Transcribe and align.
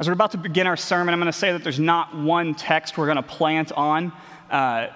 As 0.00 0.06
we're 0.06 0.14
about 0.14 0.30
to 0.30 0.38
begin 0.38 0.66
our 0.66 0.78
sermon, 0.78 1.12
I'm 1.12 1.20
going 1.20 1.30
to 1.30 1.38
say 1.38 1.52
that 1.52 1.62
there's 1.62 1.78
not 1.78 2.16
one 2.16 2.54
text 2.54 2.96
we're 2.96 3.04
going 3.04 3.16
to 3.16 3.22
plant 3.22 3.70
on. 3.72 4.14
Uh, 4.50 4.86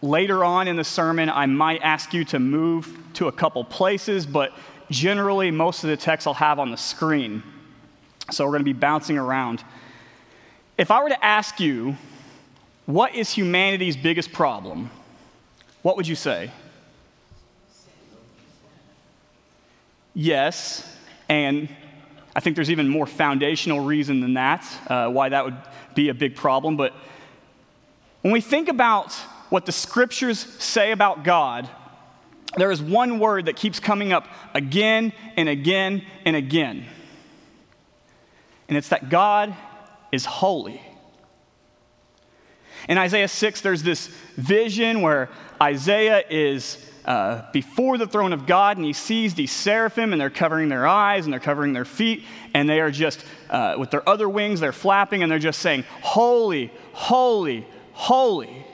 later 0.00 0.44
on 0.44 0.68
in 0.68 0.76
the 0.76 0.84
sermon, 0.84 1.28
I 1.28 1.46
might 1.46 1.82
ask 1.82 2.14
you 2.14 2.24
to 2.26 2.38
move 2.38 2.96
to 3.14 3.26
a 3.26 3.32
couple 3.32 3.64
places, 3.64 4.26
but 4.26 4.52
generally, 4.92 5.50
most 5.50 5.82
of 5.82 5.90
the 5.90 5.96
text 5.96 6.28
I'll 6.28 6.34
have 6.34 6.60
on 6.60 6.70
the 6.70 6.76
screen. 6.76 7.42
So 8.30 8.44
we're 8.44 8.52
going 8.52 8.60
to 8.60 8.64
be 8.64 8.72
bouncing 8.72 9.18
around. 9.18 9.64
If 10.78 10.92
I 10.92 11.02
were 11.02 11.08
to 11.08 11.24
ask 11.24 11.58
you, 11.58 11.96
what 12.86 13.12
is 13.12 13.30
humanity's 13.30 13.96
biggest 13.96 14.32
problem? 14.32 14.88
What 15.82 15.96
would 15.96 16.06
you 16.06 16.14
say? 16.14 16.52
Yes, 20.14 20.96
and 21.28 21.68
I 22.36 22.40
think 22.40 22.56
there's 22.56 22.70
even 22.70 22.88
more 22.88 23.06
foundational 23.06 23.80
reason 23.80 24.20
than 24.20 24.34
that, 24.34 24.66
uh, 24.88 25.08
why 25.08 25.28
that 25.28 25.44
would 25.44 25.56
be 25.94 26.08
a 26.08 26.14
big 26.14 26.34
problem. 26.34 26.76
But 26.76 26.92
when 28.22 28.32
we 28.32 28.40
think 28.40 28.68
about 28.68 29.12
what 29.50 29.66
the 29.66 29.72
scriptures 29.72 30.38
say 30.38 30.90
about 30.90 31.22
God, 31.22 31.68
there 32.56 32.70
is 32.70 32.82
one 32.82 33.18
word 33.18 33.46
that 33.46 33.56
keeps 33.56 33.78
coming 33.78 34.12
up 34.12 34.26
again 34.52 35.12
and 35.36 35.48
again 35.48 36.04
and 36.24 36.34
again. 36.34 36.86
And 38.68 38.78
it's 38.78 38.88
that 38.88 39.10
God 39.10 39.54
is 40.10 40.24
holy. 40.24 40.80
In 42.88 42.98
Isaiah 42.98 43.28
6, 43.28 43.60
there's 43.60 43.82
this 43.82 44.08
vision 44.36 45.02
where 45.02 45.30
Isaiah 45.60 46.22
is 46.28 46.78
uh, 47.04 47.42
before 47.52 47.98
the 47.98 48.06
throne 48.06 48.32
of 48.32 48.46
God, 48.46 48.76
and 48.76 48.86
he 48.86 48.92
sees 48.92 49.34
these 49.34 49.52
seraphim, 49.52 50.12
and 50.12 50.20
they're 50.20 50.30
covering 50.30 50.68
their 50.68 50.86
eyes 50.86 51.26
and 51.26 51.32
they're 51.32 51.40
covering 51.40 51.72
their 51.72 51.84
feet, 51.84 52.24
and 52.54 52.68
they 52.68 52.80
are 52.80 52.90
just, 52.90 53.24
uh, 53.50 53.76
with 53.78 53.90
their 53.90 54.08
other 54.08 54.28
wings, 54.28 54.60
they're 54.60 54.72
flapping, 54.72 55.22
and 55.22 55.30
they're 55.30 55.38
just 55.38 55.60
saying, 55.60 55.84
Holy, 56.00 56.72
holy, 56.92 57.66
holy. 57.92 58.64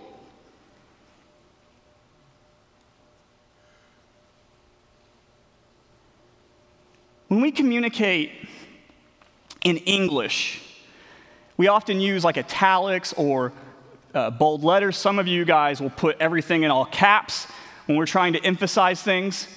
When 7.27 7.41
we 7.41 7.53
communicate 7.53 8.33
in 9.63 9.77
English, 9.79 10.63
we 11.57 11.69
often 11.69 12.01
use 12.01 12.25
like 12.25 12.39
italics 12.39 13.13
or 13.13 13.53
uh, 14.15 14.31
bold 14.31 14.65
letters. 14.65 14.97
Some 14.97 15.19
of 15.19 15.29
you 15.29 15.45
guys 15.45 15.81
will 15.81 15.91
put 15.91 16.17
everything 16.21 16.65
in 16.65 16.71
all 16.71 16.87
caps 16.87 17.47
when 17.91 17.97
we're 17.97 18.07
trying 18.07 18.35
to 18.35 18.45
emphasize 18.45 19.03
things. 19.03 19.49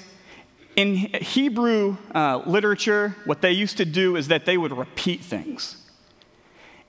In 0.76 0.96
Hebrew 0.96 1.98
uh, 2.16 2.42
literature, 2.48 3.16
what 3.26 3.42
they 3.42 3.52
used 3.52 3.78
to 3.78 3.86
do 3.86 4.16
is 4.16 4.30
that 4.30 4.48
they 4.48 4.58
would 4.58 4.76
repeat 4.76 5.22
things. 5.22 5.78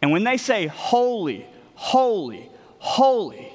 And 0.01 0.11
when 0.11 0.25
they 0.25 0.39
say 0.39 0.69
holy, 0.69 1.47
holy, 1.75 2.49
holy, 2.79 3.53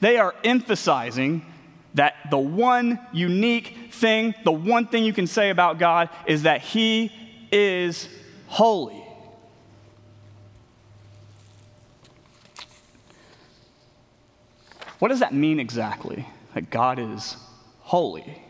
they 0.00 0.18
are 0.18 0.34
emphasizing 0.44 1.46
that 1.94 2.14
the 2.30 2.36
one 2.36 3.00
unique 3.10 3.88
thing, 3.90 4.34
the 4.44 4.52
one 4.52 4.86
thing 4.86 5.02
you 5.02 5.14
can 5.14 5.26
say 5.26 5.48
about 5.48 5.78
God 5.78 6.10
is 6.26 6.42
that 6.42 6.60
He 6.60 7.10
is 7.50 8.06
holy. 8.48 9.02
What 14.98 15.08
does 15.08 15.20
that 15.20 15.32
mean 15.32 15.58
exactly? 15.58 16.26
That 16.54 16.70
God 16.70 16.98
is 16.98 17.36
holy. 17.80 18.42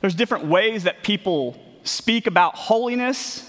There's 0.00 0.14
different 0.14 0.46
ways 0.46 0.84
that 0.84 1.02
people 1.02 1.58
speak 1.84 2.26
about 2.26 2.54
holiness, 2.54 3.42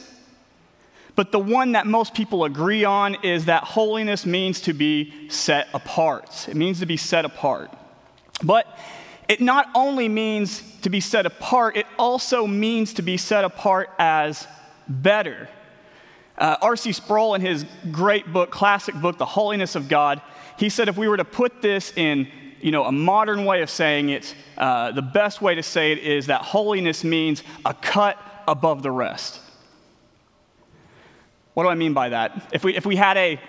but 1.15 1.31
the 1.31 1.39
one 1.39 1.73
that 1.73 1.87
most 1.87 2.13
people 2.13 2.45
agree 2.45 2.83
on 2.83 3.15
is 3.23 3.45
that 3.45 3.63
holiness 3.63 4.25
means 4.25 4.61
to 4.61 4.73
be 4.73 5.29
set 5.29 5.67
apart. 5.73 6.47
It 6.47 6.55
means 6.55 6.79
to 6.79 6.85
be 6.85 6.97
set 6.97 7.25
apart. 7.25 7.71
But 8.43 8.67
it 9.27 9.41
not 9.41 9.69
only 9.75 10.07
means 10.07 10.61
to 10.81 10.89
be 10.89 10.99
set 10.99 11.25
apart, 11.25 11.75
it 11.75 11.85
also 11.97 12.47
means 12.47 12.93
to 12.93 13.01
be 13.01 13.17
set 13.17 13.43
apart 13.43 13.89
as 13.99 14.47
better. 14.87 15.49
Uh, 16.37 16.55
R.C. 16.61 16.91
Sproul, 16.91 17.33
in 17.33 17.41
his 17.41 17.65
great 17.91 18.31
book, 18.31 18.51
classic 18.51 18.95
book, 18.95 19.17
The 19.17 19.25
Holiness 19.25 19.75
of 19.75 19.89
God, 19.89 20.21
he 20.57 20.69
said 20.69 20.87
if 20.87 20.97
we 20.97 21.07
were 21.07 21.17
to 21.17 21.25
put 21.25 21.61
this 21.61 21.91
in 21.95 22.27
you 22.61 22.71
know, 22.71 22.85
a 22.85 22.91
modern 22.91 23.45
way 23.45 23.61
of 23.61 23.69
saying 23.69 24.09
it, 24.09 24.35
uh, 24.57 24.91
the 24.91 25.01
best 25.01 25.41
way 25.41 25.55
to 25.55 25.63
say 25.63 25.91
it 25.91 25.99
is 25.99 26.27
that 26.27 26.41
holiness 26.41 27.03
means 27.03 27.43
a 27.65 27.73
cut 27.73 28.17
above 28.47 28.83
the 28.83 28.91
rest. 28.91 29.39
What 31.53 31.63
do 31.63 31.69
I 31.69 31.75
mean 31.75 31.93
by 31.93 32.09
that? 32.09 32.49
If 32.53 32.63
we, 32.63 32.75
if 32.75 32.85
we 32.85 32.95
had 32.95 33.17
a, 33.17 33.39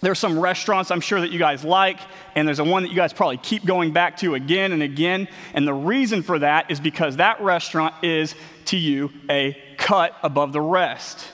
there's 0.00 0.18
some 0.18 0.38
restaurants 0.38 0.90
I'm 0.90 1.00
sure 1.00 1.20
that 1.20 1.30
you 1.30 1.38
guys 1.38 1.64
like, 1.64 1.98
and 2.34 2.46
there's 2.46 2.60
a 2.60 2.64
one 2.64 2.84
that 2.84 2.90
you 2.90 2.96
guys 2.96 3.12
probably 3.12 3.38
keep 3.38 3.64
going 3.64 3.92
back 3.92 4.18
to 4.18 4.34
again 4.34 4.72
and 4.72 4.82
again. 4.82 5.28
And 5.52 5.66
the 5.66 5.74
reason 5.74 6.22
for 6.22 6.38
that 6.38 6.70
is 6.70 6.78
because 6.78 7.16
that 7.16 7.40
restaurant 7.40 7.94
is 8.04 8.34
to 8.66 8.76
you 8.76 9.10
a 9.28 9.56
cut 9.78 10.14
above 10.22 10.52
the 10.52 10.60
rest. 10.60 11.26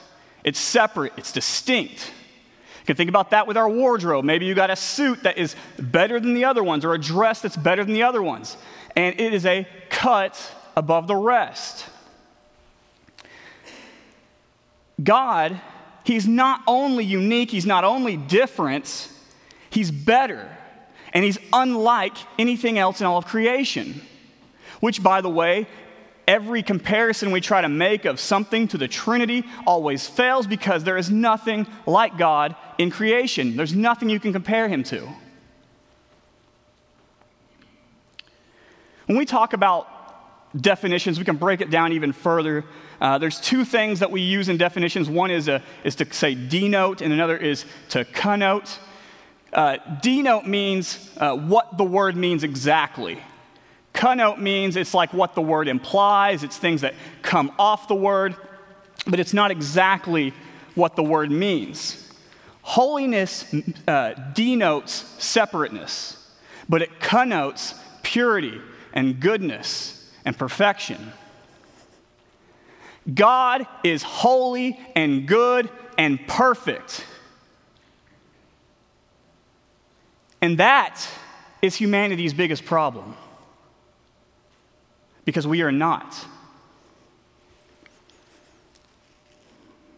It's 0.43 0.59
separate, 0.59 1.13
it's 1.17 1.31
distinct. 1.31 2.11
Can 2.87 2.95
think 2.95 3.09
about 3.09 3.31
that 3.31 3.47
with 3.47 3.57
our 3.57 3.69
wardrobe. 3.69 4.23
Maybe 4.23 4.45
you 4.45 4.55
got 4.55 4.69
a 4.69 4.75
suit 4.77 5.23
that 5.23 5.37
is 5.37 5.57
better 5.77 6.21
than 6.21 6.33
the 6.33 6.45
other 6.45 6.63
ones, 6.63 6.85
or 6.85 6.93
a 6.93 6.97
dress 6.97 7.41
that's 7.41 7.57
better 7.57 7.83
than 7.83 7.93
the 7.93 8.03
other 8.03 8.23
ones. 8.23 8.55
And 8.95 9.19
it 9.19 9.33
is 9.33 9.45
a 9.45 9.67
cut 9.89 10.51
above 10.75 11.05
the 11.07 11.15
rest. 11.15 11.85
God, 15.03 15.59
He's 16.05 16.25
not 16.25 16.61
only 16.65 17.03
unique, 17.03 17.51
He's 17.51 17.65
not 17.65 17.83
only 17.83 18.15
different, 18.15 19.11
He's 19.69 19.91
better. 19.91 20.49
And 21.13 21.25
He's 21.25 21.37
unlike 21.51 22.15
anything 22.39 22.79
else 22.79 23.01
in 23.01 23.05
all 23.05 23.17
of 23.17 23.25
creation. 23.25 24.01
Which, 24.79 25.03
by 25.03 25.19
the 25.19 25.29
way, 25.29 25.67
Every 26.27 26.61
comparison 26.61 27.31
we 27.31 27.39
try 27.39 27.61
to 27.61 27.69
make 27.69 28.03
of 28.03 28.19
something 28.19 28.67
to 28.67 28.77
the 28.77 28.89
Trinity 28.89 29.45
always 29.65 30.07
fails 30.07 30.45
because 30.45 30.83
there 30.83 30.97
is 30.97 31.09
nothing 31.09 31.65
like 31.85 32.17
God 32.17 32.55
in 32.77 32.91
creation. 32.91 33.55
There's 33.55 33.73
nothing 33.73 34.09
you 34.09 34.19
can 34.19 34.33
compare 34.33 34.67
him 34.67 34.83
to. 34.83 35.07
When 39.05 39.17
we 39.17 39.25
talk 39.25 39.53
about 39.53 39.87
definitions, 40.59 41.17
we 41.17 41.23
can 41.23 41.37
break 41.37 41.61
it 41.61 41.69
down 41.69 41.93
even 41.93 42.11
further. 42.11 42.65
Uh, 42.99 43.17
there's 43.17 43.39
two 43.39 43.63
things 43.63 43.99
that 43.99 44.11
we 44.11 44.19
use 44.19 44.49
in 44.49 44.57
definitions. 44.57 45.09
One 45.09 45.31
is, 45.31 45.47
a, 45.47 45.63
is 45.85 45.95
to 45.95 46.13
say 46.13 46.35
denote, 46.35 47.01
and 47.01 47.13
another 47.13 47.37
is 47.37 47.63
to 47.89 48.03
connote. 48.03 48.79
Uh, 49.53 49.77
denote 50.01 50.45
means 50.45 51.09
uh, 51.17 51.37
what 51.37 51.77
the 51.77 51.85
word 51.85 52.17
means 52.17 52.43
exactly. 52.43 53.19
Connote 53.97 54.37
means 54.37 54.75
it's 54.75 54.93
like 54.93 55.11
what 55.11 55.33
the 55.33 55.41
word 55.41 55.67
implies, 55.67 56.43
it's 56.43 56.55
things 56.55 56.81
that 56.81 56.93
come 57.23 57.51
off 57.57 57.87
the 57.87 57.95
word, 57.95 58.35
but 59.07 59.19
it's 59.19 59.33
not 59.33 59.49
exactly 59.49 60.35
what 60.75 60.95
the 60.95 61.01
word 61.01 61.31
means. 61.31 62.07
Holiness 62.61 63.51
uh, 63.87 64.13
denotes 64.35 64.93
separateness, 65.17 66.31
but 66.69 66.83
it 66.83 66.99
connotes 66.99 67.73
purity 68.03 68.61
and 68.93 69.19
goodness 69.19 70.11
and 70.25 70.37
perfection. 70.37 71.11
God 73.11 73.65
is 73.83 74.03
holy 74.03 74.79
and 74.95 75.27
good 75.27 75.71
and 75.97 76.19
perfect. 76.27 77.03
And 80.39 80.59
that 80.59 81.03
is 81.63 81.73
humanity's 81.73 82.35
biggest 82.35 82.63
problem 82.63 83.15
because 85.27 85.45
we 85.45 85.61
are 85.61 85.73
not. 85.73 86.25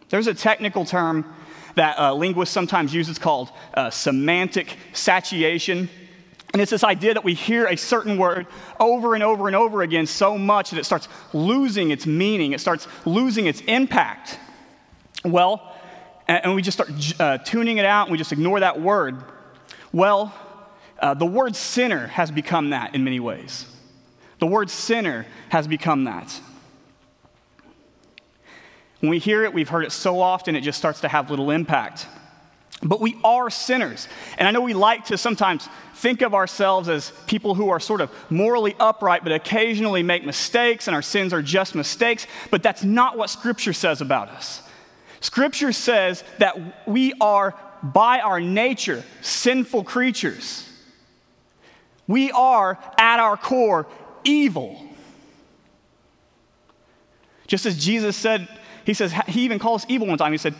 There's 0.08 0.26
a 0.26 0.34
technical 0.34 0.84
term 0.84 1.24
that 1.76 1.96
uh, 2.00 2.14
linguists 2.14 2.52
sometimes 2.52 2.92
use. 2.92 3.08
It's 3.08 3.20
called 3.20 3.52
uh, 3.72 3.90
semantic 3.90 4.76
satiation. 4.92 5.88
And 6.52 6.60
it's 6.60 6.72
this 6.72 6.82
idea 6.82 7.14
that 7.14 7.22
we 7.22 7.34
hear 7.34 7.66
a 7.66 7.76
certain 7.76 8.18
word 8.18 8.48
over 8.80 9.14
and 9.14 9.22
over 9.22 9.46
and 9.46 9.54
over 9.54 9.82
again 9.82 10.04
so 10.06 10.36
much 10.36 10.70
that 10.70 10.80
it 10.80 10.84
starts 10.84 11.06
losing 11.32 11.92
its 11.92 12.06
meaning, 12.06 12.50
it 12.50 12.60
starts 12.60 12.88
losing 13.04 13.46
its 13.46 13.60
impact. 13.68 14.36
Well, 15.24 15.76
and 16.26 16.56
we 16.56 16.62
just 16.62 16.76
start 16.76 16.90
uh, 17.20 17.38
tuning 17.38 17.78
it 17.78 17.84
out 17.84 18.08
and 18.08 18.12
we 18.12 18.18
just 18.18 18.32
ignore 18.32 18.58
that 18.58 18.80
word. 18.80 19.22
Well, 19.92 20.34
uh, 20.98 21.14
the 21.14 21.26
word 21.26 21.54
sinner 21.54 22.08
has 22.08 22.32
become 22.32 22.70
that 22.70 22.96
in 22.96 23.04
many 23.04 23.20
ways. 23.20 23.64
The 24.40 24.46
word 24.46 24.70
sinner 24.70 25.26
has 25.50 25.66
become 25.68 26.04
that. 26.04 26.40
When 29.00 29.10
we 29.10 29.18
hear 29.18 29.44
it, 29.44 29.54
we've 29.54 29.68
heard 29.68 29.84
it 29.84 29.92
so 29.92 30.20
often, 30.20 30.56
it 30.56 30.62
just 30.62 30.78
starts 30.78 31.00
to 31.02 31.08
have 31.08 31.30
little 31.30 31.50
impact. 31.50 32.06
But 32.82 33.00
we 33.00 33.18
are 33.22 33.50
sinners. 33.50 34.08
And 34.38 34.48
I 34.48 34.50
know 34.50 34.62
we 34.62 34.72
like 34.72 35.06
to 35.06 35.18
sometimes 35.18 35.68
think 35.96 36.22
of 36.22 36.34
ourselves 36.34 36.88
as 36.88 37.12
people 37.26 37.54
who 37.54 37.68
are 37.68 37.80
sort 37.80 38.00
of 38.00 38.10
morally 38.30 38.74
upright, 38.80 39.22
but 39.22 39.32
occasionally 39.32 40.02
make 40.02 40.24
mistakes, 40.24 40.88
and 40.88 40.94
our 40.94 41.02
sins 41.02 41.34
are 41.34 41.42
just 41.42 41.74
mistakes. 41.74 42.26
But 42.50 42.62
that's 42.62 42.82
not 42.82 43.18
what 43.18 43.28
Scripture 43.28 43.74
says 43.74 44.00
about 44.00 44.28
us. 44.28 44.62
Scripture 45.20 45.72
says 45.72 46.24
that 46.38 46.88
we 46.88 47.12
are, 47.20 47.54
by 47.82 48.20
our 48.20 48.40
nature, 48.40 49.04
sinful 49.20 49.84
creatures. 49.84 50.66
We 52.06 52.30
are, 52.32 52.78
at 52.98 53.20
our 53.20 53.36
core, 53.36 53.86
evil. 54.24 54.82
Just 57.46 57.66
as 57.66 57.82
Jesus 57.82 58.16
said, 58.16 58.48
he 58.84 58.94
says, 58.94 59.12
he 59.26 59.42
even 59.42 59.58
calls 59.58 59.84
evil 59.88 60.06
one 60.06 60.18
time. 60.18 60.32
He 60.32 60.38
said, 60.38 60.54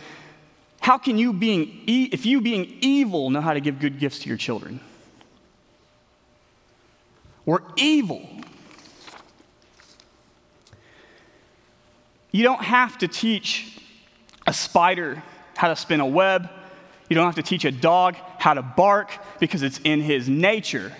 How 0.81 0.97
can 0.97 1.17
you, 1.17 1.33
being, 1.33 1.81
e- 1.85 2.09
if 2.11 2.25
you 2.25 2.41
being 2.41 2.77
evil, 2.81 3.29
know 3.29 3.41
how 3.41 3.53
to 3.53 3.61
give 3.61 3.79
good 3.79 3.99
gifts 3.99 4.19
to 4.19 4.27
your 4.27 4.37
children? 4.37 4.79
We're 7.45 7.61
evil. 7.75 8.27
You 12.31 12.43
don't 12.43 12.63
have 12.63 12.97
to 12.99 13.07
teach 13.07 13.79
a 14.47 14.53
spider 14.53 15.21
how 15.57 15.67
to 15.67 15.75
spin 15.75 15.99
a 15.99 16.05
web. 16.05 16.49
You 17.09 17.15
don't 17.15 17.25
have 17.25 17.35
to 17.35 17.43
teach 17.43 17.65
a 17.65 17.71
dog 17.71 18.15
how 18.37 18.53
to 18.53 18.61
bark 18.61 19.11
because 19.39 19.63
it's 19.63 19.79
in 19.83 20.01
his 20.01 20.29
nature. 20.29 20.93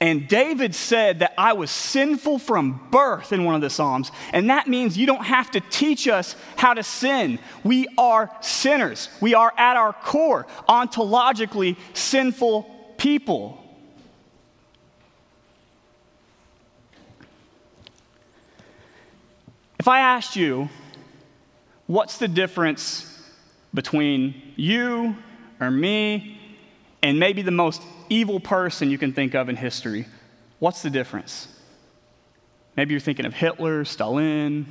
And 0.00 0.26
David 0.26 0.74
said 0.74 1.18
that 1.18 1.34
I 1.36 1.52
was 1.52 1.70
sinful 1.70 2.38
from 2.38 2.80
birth 2.90 3.34
in 3.34 3.44
one 3.44 3.54
of 3.54 3.60
the 3.60 3.68
Psalms. 3.68 4.10
And 4.32 4.48
that 4.48 4.66
means 4.66 4.96
you 4.96 5.06
don't 5.06 5.24
have 5.24 5.50
to 5.50 5.60
teach 5.60 6.08
us 6.08 6.34
how 6.56 6.72
to 6.72 6.82
sin. 6.82 7.38
We 7.64 7.86
are 7.98 8.34
sinners. 8.40 9.10
We 9.20 9.34
are 9.34 9.52
at 9.58 9.76
our 9.76 9.92
core 9.92 10.46
ontologically 10.66 11.76
sinful 11.92 12.62
people. 12.96 13.58
If 19.78 19.86
I 19.86 20.00
asked 20.00 20.34
you, 20.34 20.70
what's 21.86 22.16
the 22.16 22.28
difference 22.28 23.06
between 23.74 24.54
you 24.56 25.14
or 25.60 25.70
me 25.70 26.39
and 27.02 27.18
maybe 27.18 27.42
the 27.42 27.50
most 27.50 27.82
evil 28.08 28.40
person 28.40 28.90
you 28.90 28.98
can 28.98 29.12
think 29.12 29.34
of 29.34 29.48
in 29.48 29.56
history, 29.56 30.06
what's 30.58 30.82
the 30.82 30.90
difference? 30.90 31.48
Maybe 32.76 32.92
you're 32.92 33.00
thinking 33.00 33.26
of 33.26 33.34
Hitler, 33.34 33.84
Stalin. 33.84 34.66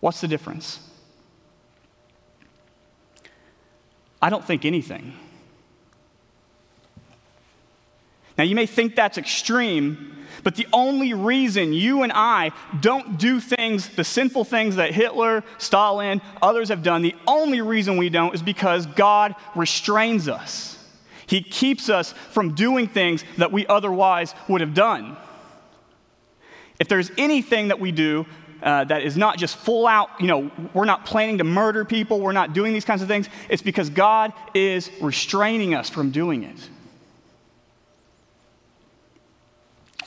What's 0.00 0.20
the 0.20 0.28
difference? 0.28 0.80
I 4.20 4.30
don't 4.30 4.44
think 4.44 4.64
anything. 4.64 5.12
Now, 8.38 8.44
you 8.44 8.54
may 8.54 8.66
think 8.66 8.94
that's 8.94 9.18
extreme, 9.18 10.16
but 10.44 10.54
the 10.54 10.68
only 10.72 11.12
reason 11.12 11.72
you 11.72 12.04
and 12.04 12.12
I 12.14 12.52
don't 12.80 13.18
do 13.18 13.40
things, 13.40 13.88
the 13.88 14.04
sinful 14.04 14.44
things 14.44 14.76
that 14.76 14.94
Hitler, 14.94 15.42
Stalin, 15.58 16.22
others 16.40 16.68
have 16.68 16.84
done, 16.84 17.02
the 17.02 17.16
only 17.26 17.60
reason 17.60 17.96
we 17.96 18.08
don't 18.08 18.32
is 18.32 18.40
because 18.40 18.86
God 18.86 19.34
restrains 19.56 20.28
us. 20.28 20.76
He 21.26 21.42
keeps 21.42 21.90
us 21.90 22.12
from 22.30 22.54
doing 22.54 22.86
things 22.86 23.24
that 23.36 23.50
we 23.50 23.66
otherwise 23.66 24.34
would 24.48 24.60
have 24.60 24.72
done. 24.72 25.16
If 26.78 26.86
there's 26.88 27.10
anything 27.18 27.68
that 27.68 27.80
we 27.80 27.90
do 27.90 28.24
uh, 28.62 28.84
that 28.84 29.02
is 29.02 29.16
not 29.16 29.36
just 29.36 29.56
full 29.56 29.86
out, 29.86 30.10
you 30.20 30.28
know, 30.28 30.50
we're 30.72 30.84
not 30.84 31.04
planning 31.04 31.38
to 31.38 31.44
murder 31.44 31.84
people, 31.84 32.20
we're 32.20 32.32
not 32.32 32.52
doing 32.52 32.72
these 32.72 32.84
kinds 32.84 33.02
of 33.02 33.08
things, 33.08 33.28
it's 33.48 33.62
because 33.62 33.90
God 33.90 34.32
is 34.54 34.90
restraining 35.00 35.74
us 35.74 35.90
from 35.90 36.12
doing 36.12 36.44
it. 36.44 36.68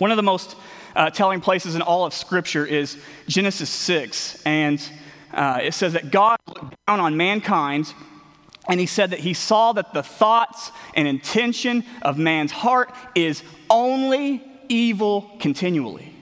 One 0.01 0.09
of 0.09 0.17
the 0.17 0.23
most 0.23 0.55
uh, 0.95 1.11
telling 1.11 1.41
places 1.41 1.75
in 1.75 1.83
all 1.83 2.05
of 2.05 2.15
Scripture 2.15 2.65
is 2.65 2.97
Genesis 3.27 3.69
6, 3.69 4.41
and 4.47 4.81
uh, 5.31 5.59
it 5.61 5.75
says 5.75 5.93
that 5.93 6.09
God 6.09 6.39
looked 6.47 6.75
down 6.87 6.99
on 6.99 7.17
mankind 7.17 7.93
and 8.67 8.79
he 8.79 8.87
said 8.87 9.11
that 9.11 9.19
he 9.19 9.35
saw 9.35 9.73
that 9.73 9.93
the 9.93 10.01
thoughts 10.01 10.71
and 10.95 11.07
intention 11.07 11.85
of 12.01 12.17
man's 12.17 12.51
heart 12.51 12.91
is 13.13 13.43
only 13.69 14.41
evil 14.69 15.29
continually. 15.39 16.15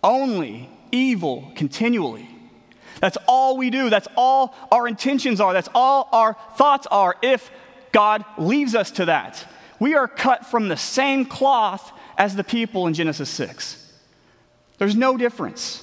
Only 0.00 0.70
evil 0.92 1.50
continually. 1.56 2.28
That's 3.00 3.18
all 3.26 3.56
we 3.56 3.70
do. 3.70 3.90
That's 3.90 4.06
all 4.16 4.54
our 4.70 4.86
intentions 4.86 5.40
are. 5.40 5.52
That's 5.52 5.70
all 5.74 6.08
our 6.12 6.36
thoughts 6.54 6.86
are 6.88 7.16
if 7.20 7.50
God 7.90 8.24
leaves 8.38 8.76
us 8.76 8.92
to 8.92 9.06
that. 9.06 9.44
We 9.80 9.94
are 9.94 10.08
cut 10.08 10.46
from 10.46 10.68
the 10.68 10.76
same 10.76 11.24
cloth 11.24 11.92
as 12.16 12.36
the 12.36 12.44
people 12.44 12.86
in 12.86 12.94
Genesis 12.94 13.30
6. 13.30 13.92
There's 14.78 14.96
no 14.96 15.16
difference. 15.16 15.80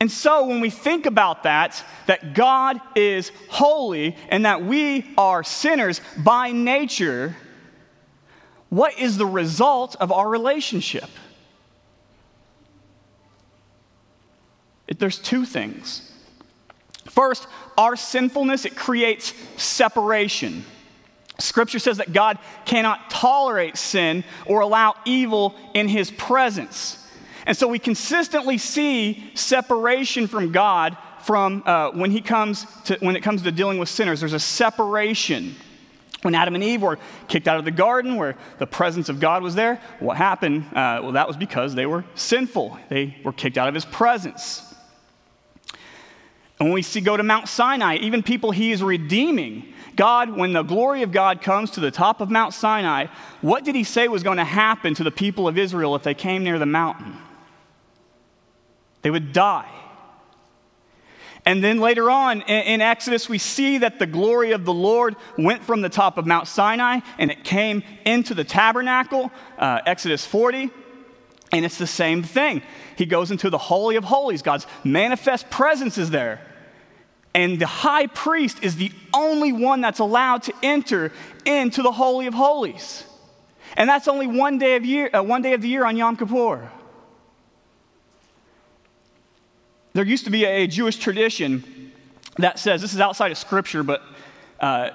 And 0.00 0.10
so 0.10 0.46
when 0.46 0.60
we 0.60 0.70
think 0.70 1.06
about 1.06 1.44
that, 1.44 1.84
that 2.06 2.34
God 2.34 2.80
is 2.96 3.30
holy 3.48 4.16
and 4.28 4.44
that 4.46 4.64
we 4.64 5.14
are 5.16 5.44
sinners 5.44 6.00
by 6.16 6.50
nature, 6.50 7.36
what 8.68 8.98
is 8.98 9.16
the 9.16 9.26
result 9.26 9.94
of 10.00 10.10
our 10.10 10.28
relationship? 10.28 11.08
There's 14.98 15.18
two 15.18 15.44
things. 15.44 16.11
First, 17.12 17.46
our 17.76 17.94
sinfulness, 17.94 18.64
it 18.64 18.74
creates 18.74 19.34
separation. 19.58 20.64
Scripture 21.38 21.78
says 21.78 21.98
that 21.98 22.14
God 22.14 22.38
cannot 22.64 23.10
tolerate 23.10 23.76
sin 23.76 24.24
or 24.46 24.60
allow 24.60 24.94
evil 25.04 25.54
in 25.74 25.88
his 25.88 26.10
presence. 26.10 26.98
And 27.44 27.54
so 27.54 27.68
we 27.68 27.78
consistently 27.78 28.56
see 28.56 29.30
separation 29.34 30.26
from 30.26 30.52
God 30.52 30.96
from 31.20 31.62
uh, 31.66 31.90
when 31.90 32.10
he 32.10 32.22
comes 32.22 32.66
to 32.84 32.96
when 33.00 33.14
it 33.14 33.20
comes 33.20 33.42
to 33.42 33.52
dealing 33.52 33.78
with 33.78 33.90
sinners. 33.90 34.20
There's 34.20 34.32
a 34.32 34.40
separation. 34.40 35.54
When 36.22 36.34
Adam 36.34 36.54
and 36.54 36.64
Eve 36.64 36.80
were 36.80 36.98
kicked 37.28 37.46
out 37.46 37.58
of 37.58 37.66
the 37.66 37.72
garden 37.72 38.16
where 38.16 38.36
the 38.58 38.66
presence 38.66 39.10
of 39.10 39.20
God 39.20 39.42
was 39.42 39.54
there, 39.54 39.82
what 39.98 40.16
happened? 40.16 40.64
Uh, 40.68 41.00
well, 41.02 41.12
that 41.12 41.28
was 41.28 41.36
because 41.36 41.74
they 41.74 41.84
were 41.84 42.06
sinful. 42.14 42.78
They 42.88 43.18
were 43.22 43.32
kicked 43.34 43.58
out 43.58 43.68
of 43.68 43.74
his 43.74 43.84
presence. 43.84 44.71
And 46.62 46.68
when 46.68 46.74
we 46.74 46.82
see 46.82 47.00
go 47.00 47.16
to 47.16 47.24
Mount 47.24 47.48
Sinai, 47.48 47.96
even 47.96 48.22
people 48.22 48.52
he 48.52 48.70
is 48.70 48.84
redeeming, 48.84 49.74
God, 49.96 50.36
when 50.36 50.52
the 50.52 50.62
glory 50.62 51.02
of 51.02 51.10
God 51.10 51.42
comes 51.42 51.72
to 51.72 51.80
the 51.80 51.90
top 51.90 52.20
of 52.20 52.30
Mount 52.30 52.54
Sinai, 52.54 53.06
what 53.40 53.64
did 53.64 53.74
he 53.74 53.82
say 53.82 54.06
was 54.06 54.22
going 54.22 54.36
to 54.36 54.44
happen 54.44 54.94
to 54.94 55.02
the 55.02 55.10
people 55.10 55.48
of 55.48 55.58
Israel 55.58 55.96
if 55.96 56.04
they 56.04 56.14
came 56.14 56.44
near 56.44 56.60
the 56.60 56.66
mountain? 56.66 57.16
They 59.02 59.10
would 59.10 59.32
die. 59.32 59.68
And 61.44 61.64
then 61.64 61.80
later 61.80 62.08
on 62.08 62.42
in, 62.42 62.80
Exodus, 62.80 63.28
we 63.28 63.38
see 63.38 63.78
that 63.78 63.98
the 63.98 64.06
glory 64.06 64.52
of 64.52 64.64
the 64.64 64.72
Lord 64.72 65.16
went 65.36 65.64
from 65.64 65.80
the 65.80 65.88
top 65.88 66.16
of 66.16 66.26
Mount 66.26 66.46
Sinai 66.46 67.00
and 67.18 67.32
it 67.32 67.42
came 67.42 67.82
into 68.06 68.34
the 68.34 68.44
tabernacle, 68.44 69.32
uh, 69.58 69.80
Exodus 69.84 70.24
40. 70.24 70.70
And 71.50 71.64
it's 71.64 71.78
the 71.78 71.88
same 71.88 72.22
thing. 72.22 72.62
He 72.96 73.04
goes 73.04 73.32
into 73.32 73.50
the 73.50 73.58
Holy 73.58 73.96
of 73.96 74.04
Holies. 74.04 74.42
God's 74.42 74.68
manifest 74.84 75.50
presence 75.50 75.98
is 75.98 76.10
there. 76.10 76.40
And 77.34 77.58
the 77.58 77.66
high 77.66 78.06
priest 78.06 78.62
is 78.62 78.76
the 78.76 78.92
only 79.14 79.52
one 79.52 79.80
that's 79.80 80.00
allowed 80.00 80.42
to 80.44 80.54
enter 80.62 81.12
into 81.44 81.82
the 81.82 81.92
Holy 81.92 82.26
of 82.26 82.34
Holies. 82.34 83.04
And 83.76 83.88
that's 83.88 84.06
only 84.06 84.26
one 84.26 84.58
day 84.58 84.76
of, 84.76 84.84
year, 84.84 85.10
uh, 85.14 85.22
one 85.22 85.40
day 85.40 85.54
of 85.54 85.62
the 85.62 85.68
year 85.68 85.84
on 85.84 85.96
Yom 85.96 86.16
Kippur. 86.16 86.70
There 89.94 90.04
used 90.04 90.24
to 90.24 90.30
be 90.30 90.44
a 90.44 90.66
Jewish 90.66 90.96
tradition 90.96 91.92
that 92.38 92.58
says 92.58 92.80
this 92.80 92.94
is 92.94 93.00
outside 93.00 93.30
of 93.30 93.38
Scripture, 93.38 93.82
but 93.82 94.02
uh, 94.60 94.90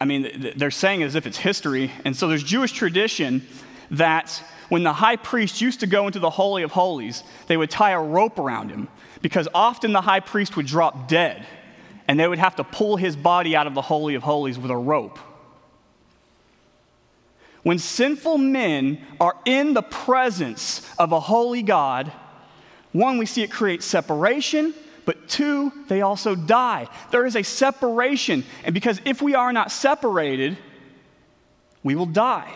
I 0.00 0.04
mean, 0.04 0.52
they're 0.56 0.70
saying 0.70 1.02
as 1.02 1.14
if 1.14 1.26
it's 1.26 1.38
history. 1.38 1.92
And 2.04 2.16
so 2.16 2.28
there's 2.28 2.42
Jewish 2.42 2.72
tradition 2.72 3.46
that 3.90 4.42
when 4.68 4.82
the 4.82 4.92
high 4.92 5.16
priest 5.16 5.60
used 5.60 5.80
to 5.80 5.86
go 5.86 6.06
into 6.06 6.18
the 6.18 6.30
Holy 6.30 6.62
of 6.62 6.72
Holies, 6.72 7.22
they 7.46 7.56
would 7.56 7.70
tie 7.70 7.90
a 7.90 8.00
rope 8.00 8.38
around 8.38 8.70
him 8.70 8.88
because 9.22 9.48
often 9.54 9.92
the 9.92 10.00
high 10.00 10.20
priest 10.20 10.56
would 10.56 10.66
drop 10.66 11.08
dead 11.08 11.46
and 12.08 12.18
they 12.18 12.28
would 12.28 12.38
have 12.38 12.56
to 12.56 12.64
pull 12.64 12.96
his 12.96 13.16
body 13.16 13.56
out 13.56 13.66
of 13.66 13.74
the 13.74 13.82
Holy 13.82 14.16
of 14.16 14.22
Holies 14.22 14.58
with 14.58 14.70
a 14.70 14.76
rope. 14.76 15.18
When 17.62 17.78
sinful 17.78 18.38
men 18.38 19.00
are 19.20 19.36
in 19.44 19.72
the 19.72 19.82
presence 19.82 20.86
of 20.98 21.12
a 21.12 21.20
holy 21.20 21.62
God, 21.62 22.12
one, 22.90 23.18
we 23.18 23.26
see 23.26 23.42
it 23.42 23.52
creates 23.52 23.86
separation, 23.86 24.74
but 25.04 25.28
two, 25.28 25.72
they 25.86 26.02
also 26.02 26.34
die. 26.34 26.88
There 27.12 27.24
is 27.24 27.36
a 27.36 27.42
separation. 27.42 28.44
And 28.64 28.74
because 28.74 29.00
if 29.04 29.22
we 29.22 29.34
are 29.34 29.52
not 29.52 29.70
separated, 29.70 30.58
we 31.82 31.94
will 31.94 32.06
die. 32.06 32.52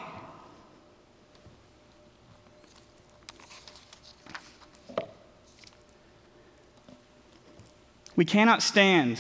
We 8.17 8.25
cannot 8.25 8.63
stand 8.63 9.19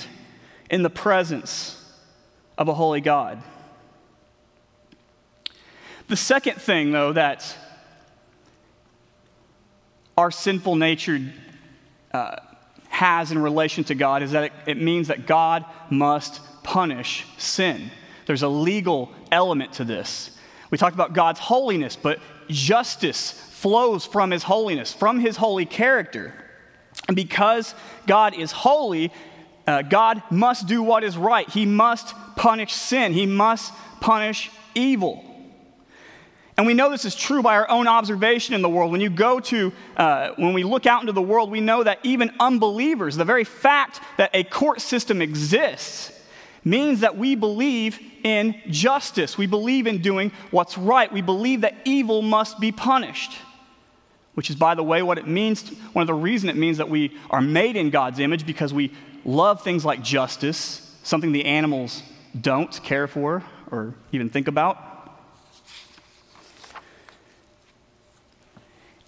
in 0.71 0.83
the 0.83 0.91
presence 0.91 1.83
of 2.59 2.69
a 2.69 2.75
holy 2.75 3.01
God. 3.01 3.43
The 6.09 6.17
second 6.17 6.55
thing, 6.55 6.93
though, 6.93 7.13
that 7.13 7.57
our 10.17 10.31
sinful 10.31 10.77
nature 10.77 11.21
uh, 12.13 12.37
has 12.89 13.31
in 13.31 13.39
relation 13.39 13.85
to 13.85 13.95
God 13.95 14.23
is 14.23 14.33
that 14.33 14.45
it, 14.45 14.53
it 14.67 14.81
means 14.81 15.09
that 15.09 15.27
God 15.27 15.65
must 15.91 16.41
punish 16.63 17.27
sin. 17.37 17.91
There's 18.25 18.43
a 18.43 18.49
legal 18.49 19.13
element 19.31 19.75
to 19.75 19.85
this. 19.85 20.31
We 20.71 20.79
talked 20.79 20.95
about 20.95 21.13
God's 21.13 21.39
holiness, 21.39 21.97
but 21.97 22.19
justice 22.49 23.33
flows 23.33 24.07
from 24.07 24.31
his 24.31 24.43
holiness, 24.43 24.93
from 24.93 25.21
his 25.21 25.37
holy 25.37 25.67
character. 25.67 26.33
And 27.09 27.17
because 27.17 27.75
God 28.07 28.35
is 28.35 28.53
holy, 28.53 29.13
uh, 29.67 29.83
God 29.83 30.23
must 30.31 30.67
do 30.67 30.83
what 30.83 31.05
is 31.05 31.17
right. 31.17 31.49
He 31.49 31.67
must 31.67 32.15
punish 32.37 32.73
sin, 32.73 33.13
He 33.13 33.27
must 33.27 33.73
punish 34.01 34.51
evil. 34.75 35.25
And 36.57 36.67
we 36.67 36.73
know 36.73 36.91
this 36.91 37.05
is 37.05 37.15
true 37.15 37.43
by 37.43 37.55
our 37.57 37.69
own 37.69 37.87
observation 37.87 38.55
in 38.55 38.63
the 38.63 38.69
world. 38.69 38.91
When 38.91 39.03
you 39.03 39.11
go 39.11 39.41
to, 39.41 39.73
uh, 39.97 40.31
when 40.37 40.55
we 40.55 40.65
look 40.65 40.87
out 40.87 41.03
into 41.03 41.13
the 41.13 41.21
world, 41.21 41.51
we 41.51 41.61
know 41.61 41.83
that 41.85 41.99
even 42.03 42.33
unbelievers, 42.41 43.17
the 43.17 43.27
very 43.27 43.45
fact 43.45 44.01
that 44.17 44.31
a 44.33 44.43
court 44.43 44.81
system 44.81 45.21
exists, 45.21 46.13
means 46.65 47.01
that 47.01 47.17
we 47.17 47.35
believe 47.35 48.01
in 48.25 48.61
justice. 48.71 49.37
We 49.37 49.47
believe 49.47 49.87
in 49.87 50.01
doing 50.01 50.33
what's 50.51 50.79
right. 50.79 51.13
We 51.13 51.21
believe 51.21 51.61
that 51.61 51.75
evil 51.85 52.23
must 52.23 52.59
be 52.59 52.73
punished. 52.73 53.33
Which 54.37 54.51
is, 54.51 54.57
by 54.57 54.75
the 54.75 54.83
way, 54.83 55.03
what 55.03 55.17
it 55.17 55.27
means, 55.27 55.67
one 55.95 56.03
of 56.03 56.07
the 56.07 56.13
reasons 56.13 56.51
it 56.51 56.57
means 56.57 56.77
that 56.77 56.91
we 56.91 57.17
are 57.31 57.41
made 57.41 57.75
in 57.75 57.89
God's 57.89 58.19
image 58.19 58.45
because 58.45 58.75
we 58.75 58.93
love 59.25 59.63
things 59.63 59.83
like 59.83 60.03
justice, 60.03 60.95
something 61.03 61.33
the 61.33 61.47
animals 61.47 62.03
don't 62.39 62.83
care 62.83 63.07
for 63.07 63.43
or 63.71 63.95
even 64.13 64.29
think 64.29 64.47
about. 64.47 64.77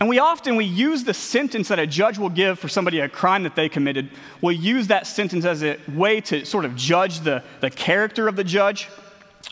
And 0.01 0.09
we 0.09 0.19
often 0.19 0.57
we 0.57 0.65
use 0.65 1.05
the 1.05 1.13
sentence 1.13 1.69
that 1.69 1.79
a 1.79 1.87
judge 1.87 2.17
will 2.17 2.31
give 2.31 2.59
for 2.59 2.69
somebody 2.69 3.01
a 3.01 3.09
crime 3.09 3.43
that 3.43 3.55
they 3.55 3.69
committed. 3.69 4.09
We'll 4.41 4.57
use 4.57 4.87
that 4.87 5.07
sentence 5.07 5.45
as 5.45 5.63
a 5.63 5.77
way 5.93 6.23
to 6.23 6.47
sort 6.47 6.65
of 6.65 6.75
judge 6.75 7.21
the, 7.21 7.43
the 7.61 7.69
character 7.69 8.29
of 8.29 8.37
the 8.37 8.45
judge. 8.45 8.89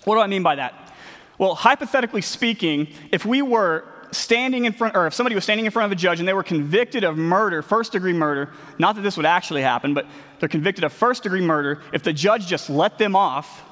What 0.05 0.15
do 0.15 0.23
I 0.23 0.27
mean 0.27 0.43
by 0.43 0.55
that? 0.55 0.95
Well, 1.37 1.55
hypothetically 1.55 2.23
speaking, 2.23 2.89
if 3.13 3.27
we 3.27 3.43
were 3.43 3.85
standing 4.13 4.65
in 4.65 4.73
front, 4.73 4.97
or 4.97 5.07
if 5.07 5.15
somebody 5.15 5.35
was 5.35 5.45
standing 5.45 5.67
in 5.67 5.73
front 5.73 5.87
of 5.87 5.93
a 5.93 6.01
judge 6.01 6.19
and 6.19 6.29
they 6.29 6.33
were 6.33 6.43
convicted 6.43 7.05
of 7.05 7.17
murder, 7.17 7.63
first 7.63 7.93
degree 7.93 8.13
murder, 8.13 8.51
not 8.79 8.97
that 8.97 9.03
this 9.03 9.17
would 9.17 9.27
actually 9.27 9.63
happen, 9.63 9.95
but 9.95 10.07
they're 10.39 10.49
convicted 10.49 10.85
of 10.85 10.93
first 10.93 11.23
degree 11.23 11.41
murder, 11.41 11.81
if 11.93 12.03
the 12.03 12.13
judge 12.13 12.47
just 12.47 12.69
let 12.71 12.99
them 12.99 13.17
off, 13.17 13.63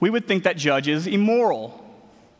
we 0.00 0.10
would 0.10 0.26
think 0.26 0.44
that 0.44 0.56
judge 0.56 0.88
is 0.88 1.06
immoral. 1.06 1.84